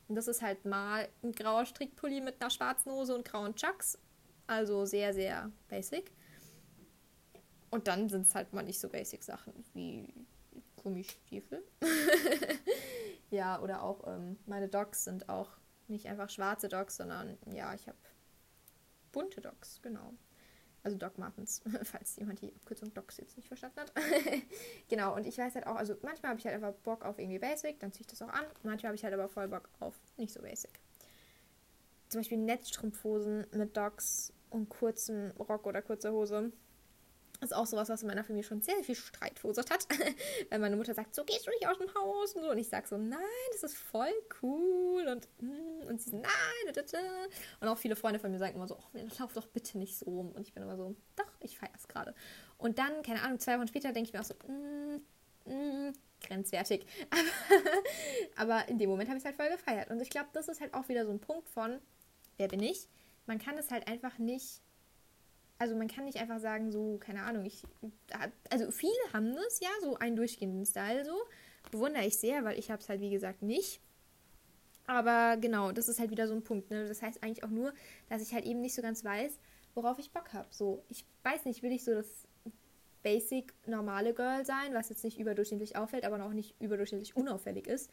[0.08, 3.98] Und das ist halt mal ein grauer Strickpulli mit einer schwarzen Hose und grauen Chucks.
[4.46, 6.10] Also sehr, sehr basic.
[7.70, 10.26] Und dann sind es halt mal nicht so basic Sachen wie
[10.82, 11.62] Gummistiefel.
[13.30, 15.50] ja, oder auch ähm, meine Dogs sind auch
[15.88, 17.98] nicht einfach schwarze Dogs, sondern ja, ich habe
[19.12, 20.14] bunte Dogs, genau.
[20.84, 23.92] Also Doc Martens, falls jemand die Abkürzung Docs jetzt nicht verstanden hat.
[24.88, 27.38] genau, und ich weiß halt auch, also manchmal habe ich halt einfach Bock auf irgendwie
[27.38, 28.44] Basic, dann ziehe ich das auch an.
[28.64, 30.72] Manchmal habe ich halt aber voll Bock auf nicht so Basic.
[32.08, 36.52] Zum Beispiel Netzstrumpfhosen mit Docs und kurzem Rock oder kurzer Hose
[37.42, 39.86] ist auch sowas, was in meiner Familie schon sehr, viel Streit verursacht hat.
[40.50, 42.50] Weil meine Mutter sagt, so gehst du nicht aus dem Haus und so.
[42.50, 43.20] Und ich sage so, nein,
[43.52, 45.06] das ist voll cool.
[45.08, 46.84] Und, mm, und sie so, nein.
[47.60, 50.06] Und auch viele Freunde von mir sagen immer so, oh, lauf doch bitte nicht so
[50.06, 50.32] rum.
[50.32, 52.14] Und ich bin immer so, doch, ich feiere es gerade.
[52.58, 56.86] Und dann, keine Ahnung, zwei Wochen später denke ich mir auch so, mm, mm, grenzwertig.
[58.36, 59.90] Aber in dem Moment habe ich es halt voll gefeiert.
[59.90, 61.80] Und ich glaube, das ist halt auch wieder so ein Punkt von,
[62.36, 62.88] wer bin ich?
[63.26, 64.62] Man kann es halt einfach nicht
[65.62, 67.62] also man kann nicht einfach sagen, so, keine Ahnung, ich.
[68.50, 71.16] Also viele haben das, ja, so einen durchgehenden Style so.
[71.70, 73.80] Bewundere ich sehr, weil ich habe es halt, wie gesagt, nicht.
[74.88, 76.68] Aber genau, das ist halt wieder so ein Punkt.
[76.72, 76.88] Ne?
[76.88, 77.72] Das heißt eigentlich auch nur,
[78.08, 79.38] dass ich halt eben nicht so ganz weiß,
[79.74, 80.48] worauf ich Bock habe.
[80.50, 82.08] So, ich weiß nicht, will ich so das
[83.04, 87.88] basic normale Girl sein, was jetzt nicht überdurchschnittlich auffällt, aber auch nicht überdurchschnittlich unauffällig ist.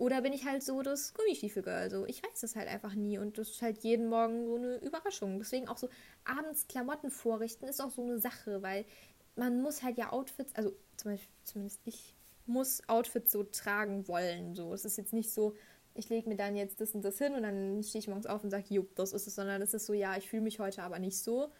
[0.00, 1.90] Oder bin ich halt so das Gummistiefelgirl?
[1.90, 4.76] So, ich weiß das halt einfach nie und das ist halt jeden Morgen so eine
[4.76, 5.38] Überraschung.
[5.38, 5.90] Deswegen auch so
[6.24, 8.86] abends Klamotten vorrichten ist auch so eine Sache, weil
[9.36, 14.54] man muss halt ja Outfits, also zum Beispiel, zumindest ich, muss Outfits so tragen wollen.
[14.54, 15.54] So, es ist jetzt nicht so,
[15.92, 18.42] ich lege mir dann jetzt das und das hin und dann stehe ich morgens auf
[18.42, 20.82] und sage, jupp, das ist es, sondern es ist so, ja, ich fühle mich heute
[20.82, 21.52] aber nicht so.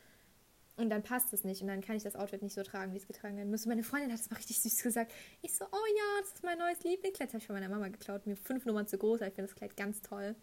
[0.81, 2.97] Und dann passt es nicht und dann kann ich das Outfit nicht so tragen, wie
[2.97, 3.69] es getragen werden müsste.
[3.69, 5.12] Meine Freundin hat es mal richtig süß gesagt.
[5.43, 7.29] Ich so, oh ja, das ist mein neues Lieblingskleid.
[7.29, 8.27] Das habe ich von meiner Mama geklaut.
[8.27, 10.35] Mir fünf Nummern zu groß, aber ich finde das Kleid ganz toll.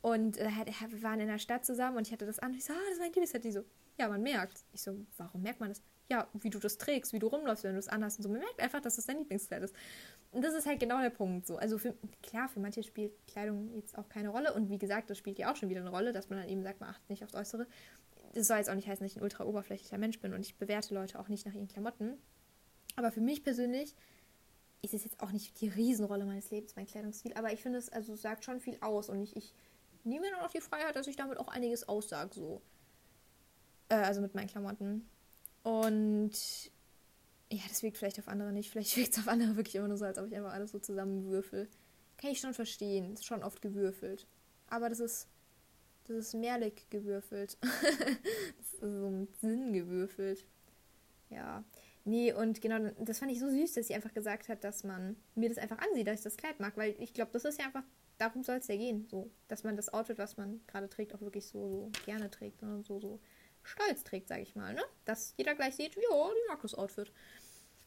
[0.00, 0.48] Und äh,
[0.88, 2.50] wir waren in der Stadt zusammen und ich hatte das an.
[2.50, 3.44] Und ich so, ah, das ist mein Lieblingskleid.
[3.44, 3.64] Die so,
[3.98, 4.64] ja, man merkt.
[4.72, 5.80] Ich so, warum merkt man das?
[6.10, 8.28] Ja, wie du das trägst, wie du rumläufst, wenn du es anhast und so.
[8.30, 9.74] Man merkt einfach, dass das dein Lieblingskleid ist.
[10.32, 11.56] Und das ist halt genau der Punkt so.
[11.56, 14.54] Also für, klar, für manche spielt Kleidung jetzt auch keine Rolle.
[14.54, 16.62] Und wie gesagt, das spielt ja auch schon wieder eine Rolle, dass man dann eben
[16.62, 17.66] sagt, man achtet nicht aufs Äußere
[18.34, 20.56] das soll jetzt auch nicht heißen, dass ich ein ultra oberflächlicher Mensch bin und ich
[20.56, 22.18] bewerte Leute auch nicht nach ihren Klamotten.
[22.96, 23.94] Aber für mich persönlich
[24.82, 27.32] ist es jetzt auch nicht die Riesenrolle meines Lebens, mein Kleidungsstil.
[27.34, 29.54] Aber ich finde es, also sagt schon viel aus und ich, ich
[30.04, 32.62] nehme mir dann auch die Freiheit, dass ich damit auch einiges aussage, so.
[33.88, 35.08] Äh, also mit meinen Klamotten.
[35.62, 36.32] Und
[37.50, 38.70] ja, das wirkt vielleicht auf andere nicht.
[38.70, 40.78] Vielleicht wirkt es auf andere wirklich immer nur so, als ob ich einfach alles so
[40.78, 41.68] zusammenwürfel.
[42.16, 43.12] Kann ich schon verstehen.
[43.14, 44.26] Ist schon oft gewürfelt.
[44.68, 45.28] Aber das ist
[46.08, 47.58] das ist Mehrlig gewürfelt.
[47.62, 50.44] das ist so mit Sinn gewürfelt.
[51.30, 51.64] Ja.
[52.04, 55.16] Nee, und genau, das fand ich so süß, dass sie einfach gesagt hat, dass man
[55.34, 57.66] mir das einfach ansieht, dass ich das Kleid mag, weil ich glaube, das ist ja
[57.66, 57.84] einfach,
[58.16, 61.20] darum soll es ja gehen, so, dass man das Outfit, was man gerade trägt, auch
[61.20, 63.20] wirklich so, so gerne trägt und so, so
[63.62, 64.82] stolz trägt, sage ich mal, ne?
[65.04, 67.12] Dass jeder gleich sieht, ja, die mag das Outfit.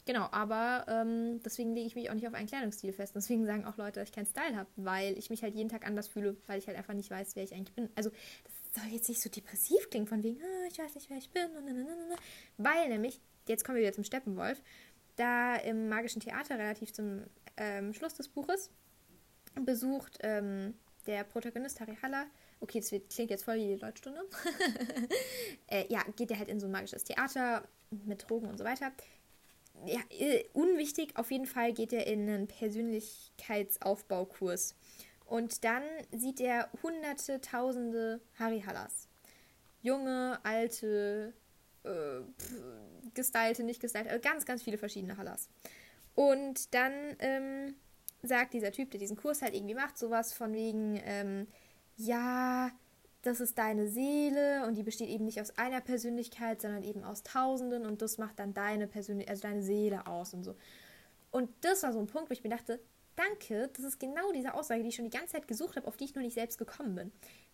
[0.05, 3.15] Genau, aber ähm, deswegen lege ich mich auch nicht auf einen Kleidungsstil fest.
[3.15, 5.85] Deswegen sagen auch Leute, dass ich keinen Style habe, weil ich mich halt jeden Tag
[5.85, 7.89] anders fühle, weil ich halt einfach nicht weiß, wer ich eigentlich bin.
[7.95, 8.09] Also,
[8.73, 11.29] das soll jetzt nicht so depressiv klingen, von wegen, ah, ich weiß nicht, wer ich
[11.29, 11.49] bin.
[12.57, 14.61] Weil nämlich, jetzt kommen wir wieder zum Steppenwolf,
[15.17, 17.23] da im Magischen Theater relativ zum
[17.57, 18.71] ähm, Schluss des Buches
[19.65, 20.73] besucht ähm,
[21.05, 22.25] der Protagonist Harry Haller
[22.61, 24.21] okay, das klingt jetzt voll wie die Leutstunde.
[25.67, 28.91] äh, ja, geht er halt in so ein magisches Theater mit Drogen und so weiter
[29.85, 34.75] ja, äh, unwichtig, auf jeden Fall geht er in einen Persönlichkeitsaufbaukurs.
[35.25, 39.07] Und dann sieht er hunderte, tausende Harry Hallas.
[39.81, 41.33] Junge, alte,
[41.83, 42.21] äh,
[43.13, 45.49] gestylte, nicht gestylte, also ganz, ganz viele verschiedene Hallas.
[46.15, 47.75] Und dann ähm,
[48.21, 51.47] sagt dieser Typ, der diesen Kurs halt irgendwie macht, sowas von wegen, ähm,
[51.95, 52.71] ja,
[53.21, 57.23] das ist deine Seele und die besteht eben nicht aus einer Persönlichkeit, sondern eben aus
[57.23, 60.55] Tausenden und das macht dann deine Persönlichkeit, also deine Seele aus und so.
[61.29, 62.79] Und das war so ein Punkt, wo ich mir dachte,
[63.15, 65.97] danke, das ist genau diese Aussage, die ich schon die ganze Zeit gesucht habe, auf
[65.97, 67.12] die ich nur nicht selbst gekommen bin.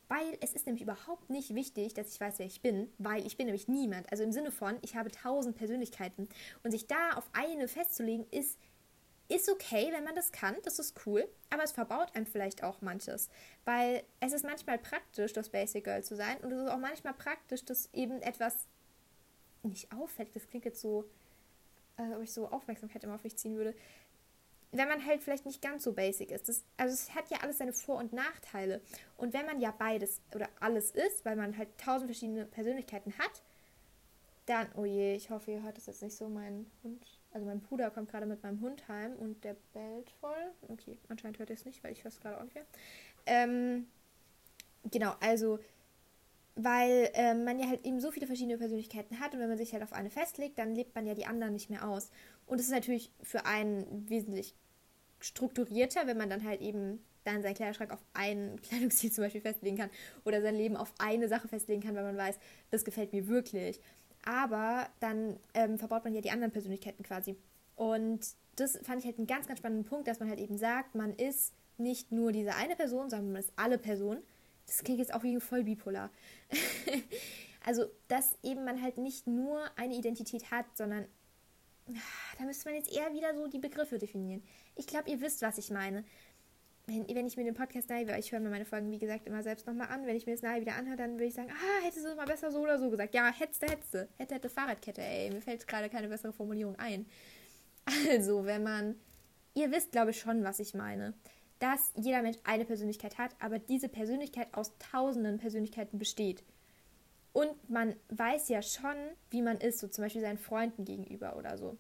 [0.08, 3.36] Weil es ist nämlich überhaupt nicht wichtig, dass ich weiß, wer ich bin, weil ich
[3.36, 4.10] bin nämlich niemand.
[4.10, 6.30] Also im Sinne von, ich habe tausend Persönlichkeiten.
[6.64, 8.58] Und sich da auf eine festzulegen, ist
[9.30, 12.82] ist okay, wenn man das kann, das ist cool, aber es verbaut einem vielleicht auch
[12.82, 13.30] manches,
[13.66, 17.14] weil es ist manchmal praktisch, das Basic Girl zu sein und es ist auch manchmal
[17.14, 18.68] praktisch, dass eben etwas
[19.64, 21.10] nicht auffällt, das klingt jetzt so,
[21.98, 23.76] als ob ich so Aufmerksamkeit immer auf mich ziehen würde,
[24.72, 26.50] wenn man halt vielleicht nicht ganz so basic ist.
[26.50, 28.82] Das, also es hat ja alles seine Vor- und Nachteile.
[29.16, 33.42] Und wenn man ja beides oder alles ist, weil man halt tausend verschiedene Persönlichkeiten hat,
[34.46, 37.60] dann, oh je, ich hoffe, ihr hört das jetzt nicht so, mein Hund also mein
[37.60, 40.52] Bruder kommt gerade mit meinem Hund heim und der bellt voll.
[40.70, 42.66] Okay, anscheinend hört er es nicht, weil ich höre es gerade auch nicht mehr.
[43.26, 43.88] Ähm,
[44.90, 45.60] genau, also
[46.56, 49.74] weil äh, man ja halt eben so viele verschiedene Persönlichkeiten hat und wenn man sich
[49.74, 52.10] halt auf eine festlegt, dann lebt man ja die anderen nicht mehr aus.
[52.48, 54.56] Und es ist natürlich für einen wesentlich
[55.20, 59.78] strukturierter, wenn man dann halt eben dann seinen Kleiderschrank auf einen Kleidungsstil zum Beispiel festlegen
[59.78, 59.90] kann
[60.26, 62.40] oder sein Leben auf eine Sache festlegen kann, weil man weiß,
[62.72, 63.80] das gefällt mir wirklich
[64.28, 67.38] aber dann ähm, verbaut man ja die anderen Persönlichkeiten quasi.
[67.76, 70.96] Und das fand ich halt einen ganz, ganz spannenden Punkt, dass man halt eben sagt,
[70.96, 74.22] man ist nicht nur diese eine Person, sondern man ist alle Personen.
[74.66, 76.10] Das klingt jetzt auch wie voll bipolar.
[77.66, 81.06] also, dass eben man halt nicht nur eine Identität hat, sondern
[82.38, 84.44] da müsste man jetzt eher wieder so die Begriffe definieren.
[84.76, 86.04] Ich glaube, ihr wisst, was ich meine
[86.88, 89.44] wenn, wenn ich mir den Podcast nahe, ich höre mir meine Folgen, wie gesagt, immer
[89.44, 90.06] selbst nochmal an.
[90.06, 92.16] Wenn ich mir das nahe wieder anhöre, dann würde ich sagen, ah, hättest du es
[92.16, 93.14] mal besser so oder so gesagt.
[93.14, 93.62] Ja, hättest
[93.94, 94.08] du.
[94.18, 95.30] Hätte, hätte Fahrradkette, ey.
[95.32, 97.06] Mir fällt gerade keine bessere Formulierung ein.
[98.10, 98.96] Also, wenn man,
[99.54, 101.14] ihr wisst, glaube ich, schon, was ich meine.
[101.60, 106.44] Dass jeder Mensch eine Persönlichkeit hat, aber diese Persönlichkeit aus tausenden Persönlichkeiten besteht.
[107.32, 108.96] Und man weiß ja schon,
[109.30, 111.78] wie man ist, so zum Beispiel seinen Freunden gegenüber oder so.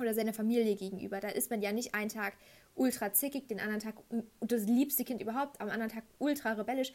[0.00, 1.20] Oder seiner Familie gegenüber.
[1.20, 2.34] Da ist man ja nicht einen Tag
[2.80, 3.94] ultra zickig, den anderen Tag
[4.40, 6.92] das liebste Kind überhaupt, am anderen Tag ultra rebellisch.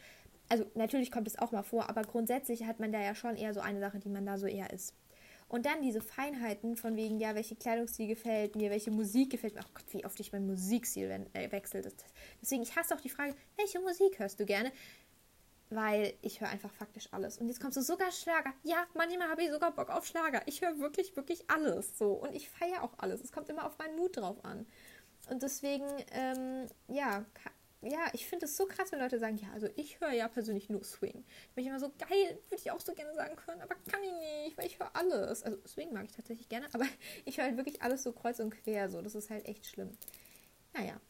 [0.48, 3.54] Also natürlich kommt es auch mal vor, aber grundsätzlich hat man da ja schon eher
[3.54, 4.94] so eine Sache, die man da so eher ist.
[5.48, 9.60] Und dann diese Feinheiten von wegen, ja, welche Kleidungsstil gefällt mir, welche Musik gefällt mir.
[9.62, 11.94] Ach Gott, wie oft ich mein Musikstil äh, wechselt.
[12.42, 14.72] Deswegen, ich hasse auch die Frage, welche Musik hörst du gerne?
[15.70, 17.38] weil ich höre einfach faktisch alles.
[17.38, 18.52] Und jetzt kommst du sogar Schlager.
[18.62, 20.42] Ja, manchmal habe ich sogar Bock auf Schlager.
[20.46, 22.12] Ich höre wirklich, wirklich alles so.
[22.12, 23.22] Und ich feiere auch alles.
[23.22, 24.66] Es kommt immer auf meinen Mut drauf an.
[25.28, 27.24] Und deswegen, ähm, ja,
[27.82, 30.68] ja, ich finde es so krass, wenn Leute sagen, ja, also ich höre ja persönlich
[30.68, 31.24] nur Swing.
[31.54, 34.12] Bin ich immer so geil, würde ich auch so gerne sagen können, aber kann ich
[34.12, 35.42] nicht, weil ich höre alles.
[35.42, 36.84] Also Swing mag ich tatsächlich gerne, aber
[37.24, 39.02] ich höre halt wirklich alles so kreuz und quer so.
[39.02, 39.90] Das ist halt echt schlimm.
[40.74, 41.00] Naja,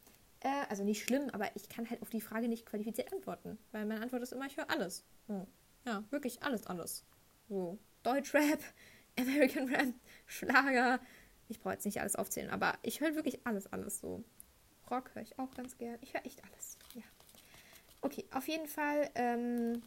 [0.41, 3.59] äh, also nicht schlimm, aber ich kann halt auf die Frage nicht qualifiziert antworten.
[3.73, 5.05] Weil meine Antwort ist immer, ich höre alles.
[5.29, 5.47] Oh.
[5.87, 7.05] Ja, wirklich alles, alles.
[7.49, 8.61] So, Deutschrap,
[9.19, 9.95] American Rap,
[10.27, 11.01] Schlager.
[11.49, 14.25] Ich brauche jetzt nicht alles aufzählen, aber ich höre wirklich alles, alles so.
[14.91, 15.99] Rock höre ich auch ganz gern.
[16.01, 16.79] Ich höre echt alles.
[16.95, 17.03] Ja.
[18.01, 19.83] Okay, auf jeden Fall, ähm,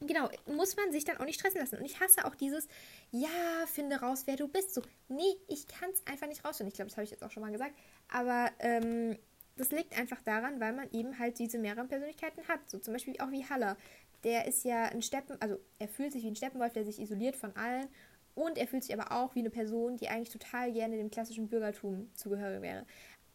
[0.00, 1.78] genau, muss man sich dann auch nicht stressen lassen.
[1.78, 2.66] Und ich hasse auch dieses,
[3.10, 3.28] ja,
[3.66, 4.74] finde raus, wer du bist.
[4.74, 6.68] So, nee, ich kann es einfach nicht rausfinden.
[6.68, 7.74] Ich glaube, das habe ich jetzt auch schon mal gesagt.
[8.08, 9.18] Aber, ähm,
[9.56, 12.68] das liegt einfach daran, weil man eben halt diese mehreren Persönlichkeiten hat.
[12.68, 13.76] So zum Beispiel auch wie Haller.
[14.24, 17.36] Der ist ja ein Steppen, also er fühlt sich wie ein Steppenwolf, der sich isoliert
[17.36, 17.88] von allen.
[18.36, 21.48] Und er fühlt sich aber auch wie eine Person, die eigentlich total gerne dem klassischen
[21.48, 22.84] Bürgertum zugehörig wäre.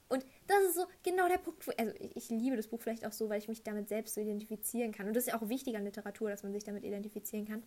[0.10, 3.06] Und das ist so genau der Punkt, wo, also ich, ich, liebe das Buch vielleicht
[3.06, 5.08] auch so, weil ich mich damit selbst so identifizieren kann.
[5.08, 7.64] Und das ist ja auch wichtig an Literatur, dass man sich damit identifizieren kann.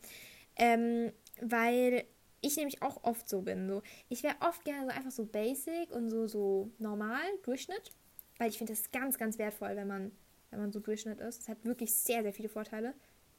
[0.57, 2.05] Ähm, weil
[2.41, 3.67] ich nämlich auch oft so bin.
[3.69, 3.83] So.
[4.09, 7.91] Ich wäre oft gerne so einfach so basic und so, so normal, Durchschnitt.
[8.39, 10.13] Weil ich finde das ganz, ganz wertvoll, wenn man,
[10.51, 11.41] wenn man so Durchschnitt ist.
[11.41, 12.95] Es hat wirklich sehr, sehr viele Vorteile.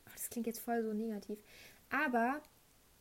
[0.08, 1.40] Oh, das klingt jetzt voll so negativ.
[1.90, 2.42] Aber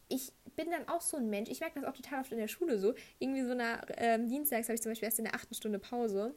[0.09, 1.51] ich bin dann auch so ein Mensch.
[1.51, 2.95] Ich merke das auch total oft in der Schule so.
[3.19, 6.35] Irgendwie so nach ähm, Dienstags habe ich zum Beispiel erst in der achten Stunde Pause.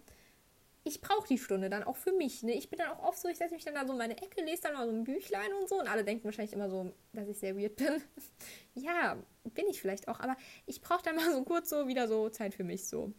[0.84, 2.44] Ich brauche die Stunde dann auch für mich.
[2.44, 2.54] Ne?
[2.54, 4.42] Ich bin dann auch oft so, ich setze mich dann da so in meine Ecke,
[4.42, 5.80] lese dann mal so ein Büchlein und so.
[5.80, 8.02] Und alle denken wahrscheinlich immer so, dass ich sehr weird bin.
[8.74, 10.20] ja, bin ich vielleicht auch.
[10.22, 13.14] Aber ich brauche dann mal so kurz so wieder so Zeit für mich so.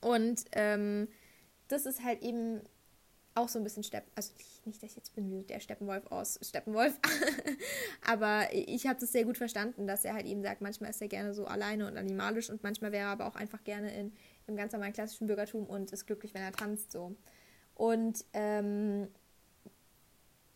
[0.00, 1.08] Und ähm,
[1.68, 2.62] das ist halt eben
[3.34, 4.32] auch so ein bisschen Stepp, also
[4.64, 6.98] nicht, dass ich jetzt bin wie der Steppenwolf aus Steppenwolf,
[8.06, 11.08] aber ich habe das sehr gut verstanden, dass er halt eben sagt, manchmal ist er
[11.08, 14.12] gerne so alleine und animalisch und manchmal wäre er aber auch einfach gerne in,
[14.46, 17.14] im ganz normalen klassischen Bürgertum und ist glücklich, wenn er tanzt so.
[17.74, 19.08] Und ähm,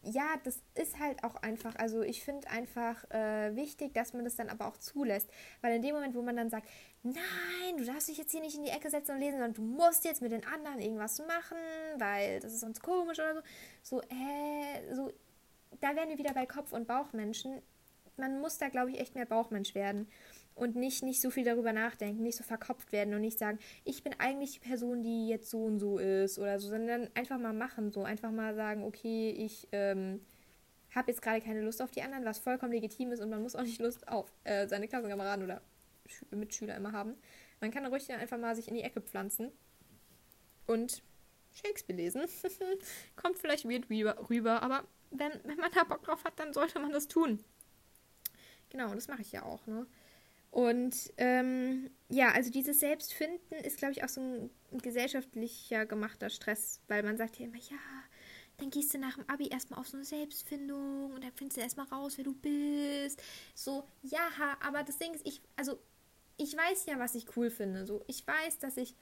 [0.04, 4.36] ja, das ist halt auch einfach, also ich finde einfach äh, wichtig, dass man das
[4.36, 5.28] dann aber auch zulässt.
[5.60, 6.68] Weil in dem Moment, wo man dann sagt,
[7.02, 9.62] nein, du darfst dich jetzt hier nicht in die Ecke setzen und lesen, sondern du
[9.62, 11.58] musst jetzt mit den anderen irgendwas machen,
[11.96, 13.42] weil das ist sonst komisch oder so.
[13.82, 15.10] So, äh, so,
[15.80, 17.62] da werden wir wieder bei Kopf- und Bauchmenschen.
[18.16, 20.08] Man muss da, glaube ich, echt mehr Bauchmensch werden
[20.54, 24.02] und nicht, nicht so viel darüber nachdenken, nicht so verkopft werden und nicht sagen, ich
[24.02, 27.52] bin eigentlich die Person, die jetzt so und so ist oder so, sondern einfach mal
[27.52, 30.20] machen, so einfach mal sagen, okay, ich ähm,
[30.94, 33.56] habe jetzt gerade keine Lust auf die anderen, was vollkommen legitim ist und man muss
[33.56, 35.60] auch nicht Lust auf äh, seine Klassenkameraden oder
[36.30, 37.14] Mitschüler immer haben.
[37.60, 39.50] Man kann ruhig einfach mal sich in die Ecke pflanzen
[40.66, 41.02] und
[41.52, 42.22] Shakespeare lesen.
[43.16, 43.88] Kommt vielleicht weird
[44.30, 47.42] rüber, aber wenn, wenn man da Bock drauf hat, dann sollte man das tun.
[48.70, 49.86] Genau, das mache ich ja auch, ne?
[50.54, 54.50] Und ähm, ja, also dieses Selbstfinden ist, glaube ich, auch so ein,
[54.82, 57.76] gesellschaftlicher gemachter Stress, weil man sagt ja immer, ja,
[58.58, 61.60] dann gehst du nach dem Abi erstmal auf so eine Selbstfindung und dann findest du
[61.60, 63.20] erstmal raus, wer du bist.
[63.56, 64.28] So, ja,
[64.60, 65.76] aber das Ding ist, ich, also,
[66.36, 67.84] ich weiß ja, was ich cool finde.
[67.84, 68.94] So, ich weiß, dass ich,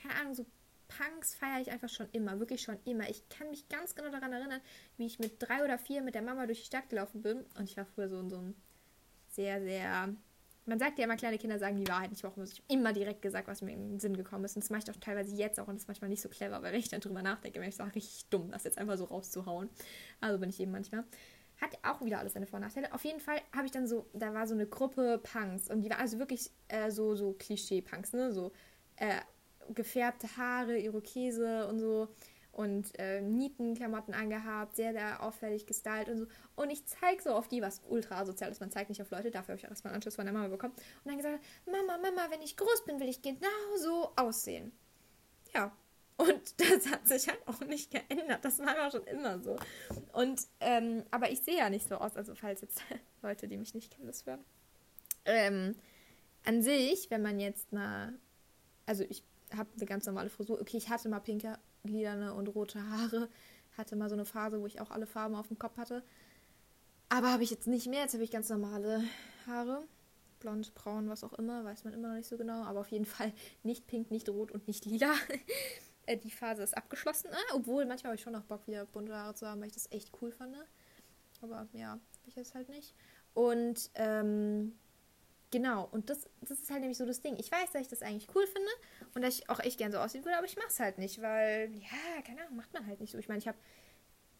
[0.00, 0.46] keine Ahnung, so
[0.86, 3.10] Punks feiere ich einfach schon immer, wirklich schon immer.
[3.10, 4.60] Ich kann mich ganz genau daran erinnern,
[4.96, 7.44] wie ich mit drei oder vier mit der Mama durch die Stadt gelaufen bin.
[7.58, 8.54] Und ich war früher so in so einem
[9.26, 10.14] sehr, sehr
[10.70, 12.44] man sagt ja immer, kleine Kinder sagen die Wahrheit nicht, warum.
[12.44, 14.54] Ich immer direkt gesagt, was mir in den Sinn gekommen ist.
[14.54, 16.62] Und das mache ich auch teilweise jetzt auch und das ist manchmal nicht so clever,
[16.62, 19.04] weil wenn ich dann drüber nachdenke, wenn ich sage, richtig dumm, das jetzt einfach so
[19.04, 19.68] rauszuhauen.
[20.20, 21.04] Also bin ich eben manchmal.
[21.60, 22.94] Hat auch wieder alles seine Vor- und Nachteile.
[22.94, 25.90] Auf jeden Fall habe ich dann so, da war so eine Gruppe Punks und die
[25.90, 28.32] war also wirklich äh, so, so Klischee-Punks, ne?
[28.32, 28.52] So
[28.96, 29.20] äh,
[29.74, 32.08] gefärbte Haare, Irokese und so
[32.52, 36.26] und äh, Nietenklamotten angehabt, sehr, sehr auffällig gestylt und so.
[36.56, 38.60] Und ich zeige so auf die, was ultra asozial ist.
[38.60, 40.48] Man zeigt nicht auf Leute, dafür habe ich auch erstmal einen Anschluss von der Mama
[40.48, 40.74] bekommen.
[40.74, 44.72] Und dann gesagt, Mama, Mama, wenn ich groß bin, will ich genau so aussehen.
[45.54, 45.72] Ja.
[46.16, 48.44] Und das hat sich halt auch nicht geändert.
[48.44, 49.56] Das war aber schon immer so.
[50.12, 52.82] Und, ähm, aber ich sehe ja nicht so aus, also falls jetzt
[53.22, 54.44] Leute, die mich nicht kennen, das hören.
[55.24, 55.76] Ähm,
[56.44, 58.14] an sich, wenn man jetzt mal,
[58.86, 59.22] also ich
[59.56, 60.60] habe eine ganz normale Frisur.
[60.60, 63.28] Okay, ich hatte mal pinke lilane und rote Haare.
[63.76, 66.02] Hatte mal so eine Phase, wo ich auch alle Farben auf dem Kopf hatte.
[67.08, 68.02] Aber habe ich jetzt nicht mehr.
[68.02, 69.02] Jetzt habe ich ganz normale
[69.46, 69.84] Haare.
[70.38, 71.64] Blond, braun, was auch immer.
[71.64, 72.62] Weiß man immer noch nicht so genau.
[72.64, 73.32] Aber auf jeden Fall
[73.62, 75.14] nicht pink, nicht rot und nicht lila.
[76.06, 77.28] Äh, die Phase ist abgeschlossen.
[77.30, 79.74] Ah, obwohl, manchmal habe ich schon noch Bock, wieder bunte Haare zu haben, weil ich
[79.74, 80.56] das echt cool fand.
[81.42, 82.94] Aber ja, habe ich jetzt halt nicht.
[83.34, 84.72] Und ähm,
[85.52, 87.36] Genau, und das, das ist halt nämlich so das Ding.
[87.38, 88.70] Ich weiß, dass ich das eigentlich cool finde
[89.14, 91.72] und dass ich auch echt gern so aussehen würde, aber ich mach's halt nicht, weil,
[91.74, 93.18] ja, keine Ahnung, macht man halt nicht so.
[93.18, 93.58] Ich meine, ich habe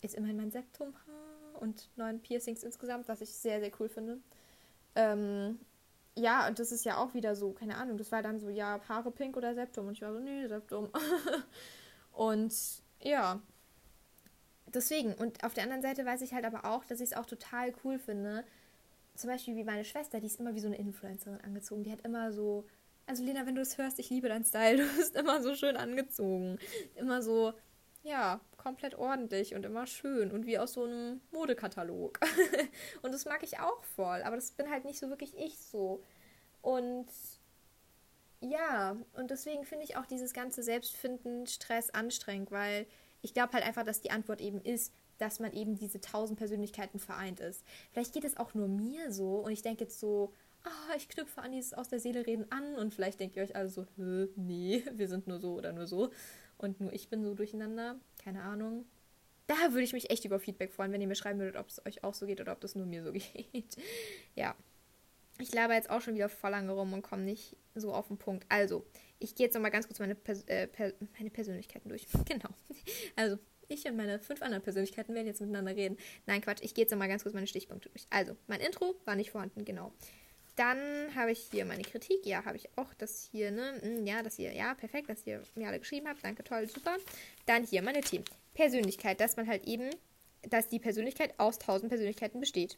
[0.02, 4.20] jetzt immerhin mein Septumhaar und neun Piercings insgesamt, was ich sehr, sehr cool finde.
[4.94, 5.58] Ähm,
[6.16, 8.80] ja, und das ist ja auch wieder so, keine Ahnung, das war dann so, ja,
[8.88, 9.88] Haare pink oder Septum.
[9.88, 10.90] Und ich war so, nee, Septum.
[12.12, 12.54] und
[13.00, 13.40] ja,
[14.66, 15.14] deswegen.
[15.14, 17.72] Und auf der anderen Seite weiß ich halt aber auch, dass ich es auch total
[17.84, 18.44] cool finde.
[19.20, 21.84] Zum Beispiel wie meine Schwester, die ist immer wie so eine Influencerin angezogen.
[21.84, 22.64] Die hat immer so,
[23.04, 24.78] also Lena, wenn du es hörst, ich liebe deinen Style.
[24.82, 26.58] Du bist immer so schön angezogen.
[26.94, 27.52] Immer so,
[28.02, 32.18] ja, komplett ordentlich und immer schön und wie aus so einem Modekatalog.
[33.02, 36.02] und das mag ich auch voll, aber das bin halt nicht so wirklich ich so.
[36.62, 37.08] Und
[38.40, 42.86] ja, und deswegen finde ich auch dieses ganze Selbstfinden, Stress anstrengend, weil
[43.20, 46.98] ich glaube halt einfach, dass die Antwort eben ist, dass man eben diese tausend Persönlichkeiten
[46.98, 47.64] vereint ist.
[47.92, 50.32] Vielleicht geht es auch nur mir so und ich denke jetzt so,
[50.64, 53.56] ah, ich knüpfe an dieses aus der Seele reden an und vielleicht denkt ihr euch
[53.56, 56.10] alle so, nee, wir sind nur so oder nur so
[56.58, 57.96] und nur ich bin so durcheinander.
[58.22, 58.86] Keine Ahnung.
[59.46, 61.84] Da würde ich mich echt über Feedback freuen, wenn ihr mir schreiben würdet, ob es
[61.84, 63.76] euch auch so geht oder ob das nur mir so geht.
[64.34, 64.54] ja.
[65.38, 68.18] Ich laber jetzt auch schon wieder voll lange rum und komme nicht so auf den
[68.18, 68.44] Punkt.
[68.50, 68.84] Also,
[69.18, 72.06] ich gehe jetzt nochmal ganz kurz meine, Pers äh, per meine Persönlichkeiten durch.
[72.26, 72.50] genau.
[73.16, 73.38] Also,
[73.70, 75.96] ich und meine fünf anderen Persönlichkeiten werden jetzt miteinander reden.
[76.26, 78.06] Nein, Quatsch, ich gehe jetzt nochmal ganz kurz meine Stichpunkte durch.
[78.10, 79.92] Also, mein Intro war nicht vorhanden, genau.
[80.56, 82.26] Dann habe ich hier meine Kritik.
[82.26, 83.78] Ja, habe ich auch das hier, ne?
[83.80, 86.24] Hm, ja, das hier, ja, perfekt, dass ihr mir alle geschrieben habt.
[86.24, 86.96] Danke, toll, super.
[87.46, 88.24] Dann hier meine Themen.
[88.54, 89.88] Persönlichkeit, dass man halt eben,
[90.42, 92.76] dass die Persönlichkeit aus tausend Persönlichkeiten besteht.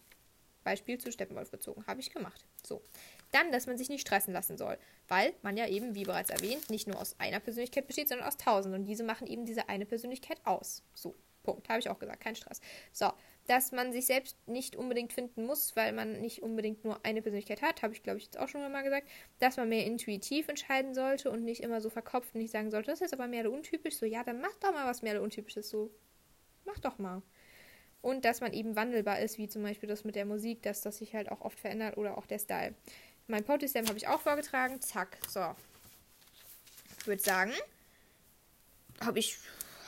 [0.63, 1.85] Beispiel zu Steppenwolf gezogen.
[1.87, 2.45] Habe ich gemacht.
[2.65, 2.83] So.
[3.31, 4.79] Dann, dass man sich nicht stressen lassen soll.
[5.09, 8.37] Weil man ja eben, wie bereits erwähnt, nicht nur aus einer Persönlichkeit besteht, sondern aus
[8.37, 8.75] tausend.
[8.75, 10.83] Und diese machen eben diese eine Persönlichkeit aus.
[10.95, 11.15] So.
[11.43, 11.69] Punkt.
[11.69, 12.21] Habe ich auch gesagt.
[12.21, 12.61] Kein Stress.
[12.93, 13.13] So
[13.47, 17.63] dass man sich selbst nicht unbedingt finden muss, weil man nicht unbedingt nur eine Persönlichkeit
[17.63, 19.09] hat, habe ich glaube ich jetzt auch schon mal gesagt,
[19.41, 22.91] dass man mehr intuitiv entscheiden sollte und nicht immer so verkopft und nicht sagen sollte,
[22.91, 25.91] das ist aber mehr untypisch, so ja, dann mach doch mal was mehr untypisches, so
[26.65, 27.23] mach doch mal.
[28.03, 30.99] Und dass man eben wandelbar ist, wie zum Beispiel das mit der Musik, dass das
[30.99, 32.75] sich halt auch oft verändert oder auch der Style.
[33.29, 35.55] Mein Potistem habe ich auch vorgetragen, zack, so.
[36.99, 37.53] Ich würde sagen,
[39.01, 39.39] habe ich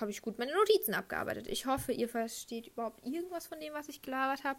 [0.01, 1.47] habe ich gut meine Notizen abgearbeitet.
[1.49, 4.59] Ich hoffe, ihr versteht überhaupt irgendwas von dem, was ich gelabert habe.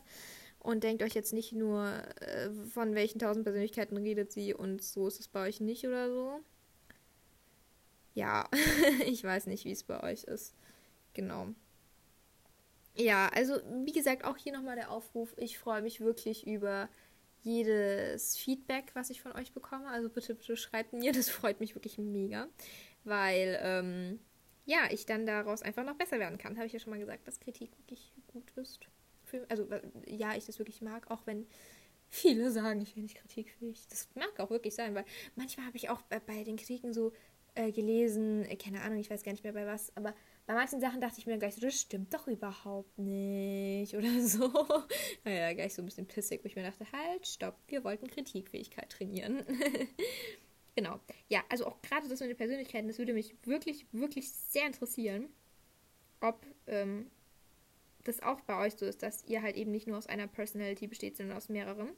[0.59, 1.87] Und denkt euch jetzt nicht nur,
[2.21, 6.09] äh, von welchen tausend Persönlichkeiten redet sie und so ist es bei euch nicht oder
[6.09, 6.39] so.
[8.15, 8.49] Ja,
[9.05, 10.55] ich weiß nicht, wie es bei euch ist.
[11.13, 11.49] Genau.
[12.95, 15.33] Ja, also wie gesagt, auch hier nochmal der Aufruf.
[15.37, 16.89] Ich freue mich wirklich über
[17.41, 19.87] jedes Feedback, was ich von euch bekomme.
[19.87, 22.47] Also bitte, bitte schreibt mir, das freut mich wirklich mega.
[23.03, 24.19] Weil, ähm,
[24.65, 26.55] ja, ich dann daraus einfach noch besser werden kann.
[26.55, 28.87] Habe ich ja schon mal gesagt, dass Kritik wirklich gut ist.
[29.23, 29.67] Für, also,
[30.07, 31.45] ja, ich das wirklich mag, auch wenn
[32.09, 33.87] viele sagen, ich bin nicht kritikfähig.
[33.89, 37.11] Das mag auch wirklich sein, weil manchmal habe ich auch bei, bei, den Kritiken so
[37.55, 40.13] äh, gelesen, äh, keine Ahnung, ich weiß gar nicht mehr bei was, aber
[40.45, 44.51] bei manchen Sachen dachte ich mir gleich so, das stimmt doch überhaupt nicht oder so.
[45.23, 48.89] naja, gleich so ein bisschen pissig, wo ich mir dachte, halt, stopp, wir wollten Kritikfähigkeit
[48.89, 49.43] trainieren.
[50.75, 50.99] Genau.
[51.29, 55.29] Ja, also auch gerade das mit den Persönlichkeiten, das würde mich wirklich, wirklich sehr interessieren,
[56.19, 57.09] ob ähm,
[58.03, 60.87] das auch bei euch so ist, dass ihr halt eben nicht nur aus einer Personality
[60.87, 61.91] besteht, sondern aus mehreren.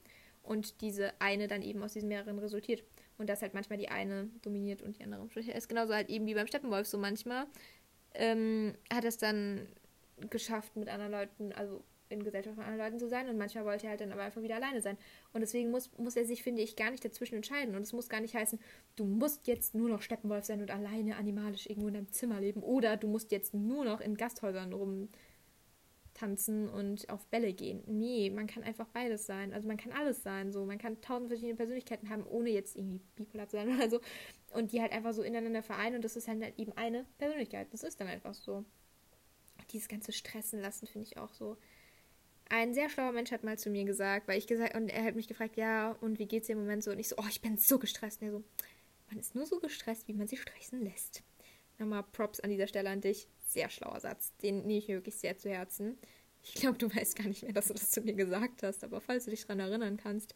[0.43, 2.83] Und diese eine dann eben aus diesen mehreren resultiert.
[3.17, 5.67] Und dass halt manchmal die eine dominiert und die andere ist.
[5.67, 7.47] Genauso halt eben wie beim Steppenwolf so manchmal.
[8.17, 9.67] Ähm, hat es dann
[10.29, 13.85] geschafft, mit anderen Leuten, also in Gesellschaft von anderen Leuten zu sein und manchmal wollte
[13.85, 14.97] er halt dann aber einfach wieder alleine sein.
[15.33, 17.75] Und deswegen muss, muss er sich, finde ich, gar nicht dazwischen entscheiden.
[17.75, 18.59] Und es muss gar nicht heißen,
[18.95, 22.63] du musst jetzt nur noch Steppenwolf sein und alleine animalisch irgendwo in deinem Zimmer leben.
[22.63, 24.73] Oder du musst jetzt nur noch in Gasthäusern
[26.17, 27.83] rumtanzen und auf Bälle gehen.
[27.87, 29.53] Nee, man kann einfach beides sein.
[29.53, 30.51] Also man kann alles sein.
[30.51, 33.99] So, man kann tausend verschiedene Persönlichkeiten haben, ohne jetzt irgendwie bipolar zu sein oder so.
[34.53, 37.67] Und die halt einfach so ineinander vereinen und das ist halt eben eine Persönlichkeit.
[37.71, 38.65] Das ist dann einfach so.
[39.71, 41.57] Dieses ganze Stressen lassen finde ich auch so
[42.49, 45.15] ein sehr schlauer Mensch hat mal zu mir gesagt, weil ich gesagt, und er hat
[45.15, 46.91] mich gefragt, ja, und wie geht's dir im Moment so?
[46.91, 48.21] Und ich so, oh, ich bin so gestresst.
[48.21, 48.43] Und er so,
[49.09, 51.23] man ist nur so gestresst, wie man sich stressen lässt.
[51.77, 53.27] Nochmal Props an dieser Stelle an dich.
[53.47, 54.35] Sehr schlauer Satz.
[54.43, 55.97] Den nehme ich mir wirklich sehr zu Herzen.
[56.43, 59.01] Ich glaube, du weißt gar nicht mehr, dass du das zu mir gesagt hast, aber
[59.01, 60.35] falls du dich daran erinnern kannst,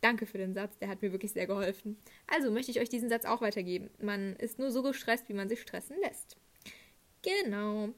[0.00, 1.98] danke für den Satz, der hat mir wirklich sehr geholfen.
[2.26, 3.90] Also möchte ich euch diesen Satz auch weitergeben.
[4.00, 6.36] Man ist nur so gestresst, wie man sich stressen lässt.
[7.22, 7.90] Genau.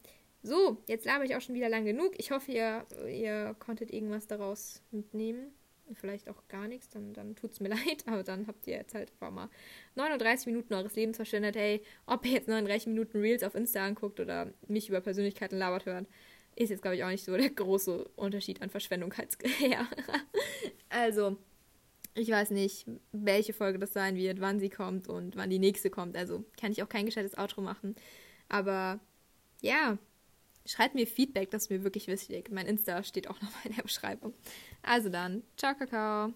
[0.42, 2.14] So, jetzt laber ich auch schon wieder lang genug.
[2.16, 5.52] Ich hoffe, ihr, ihr konntet irgendwas daraus mitnehmen.
[5.94, 9.10] Vielleicht auch gar nichts, dann, dann es mir leid, aber dann habt ihr jetzt halt
[9.12, 9.48] einfach mal
[9.96, 11.56] 39 Minuten eures Lebens verschwendet.
[11.56, 15.86] Hey, ob ihr jetzt 39 Minuten Reels auf Insta anguckt oder mich über Persönlichkeiten labert
[15.86, 16.06] hört,
[16.56, 19.12] ist jetzt, glaube ich, auch nicht so der große Unterschied an Verschwendung
[19.58, 19.86] her.
[20.88, 21.36] also,
[22.14, 25.90] ich weiß nicht, welche Folge das sein wird, wann sie kommt und wann die nächste
[25.90, 26.16] kommt.
[26.16, 27.94] Also kann ich auch kein gescheites Outro machen.
[28.48, 29.00] Aber
[29.62, 29.96] ja,
[30.64, 32.50] Schreibt mir Feedback, das ist mir wirklich wichtig.
[32.50, 34.32] Mein Insta steht auch noch mal in der Beschreibung.
[34.82, 36.32] Also dann, ciao, Kakao.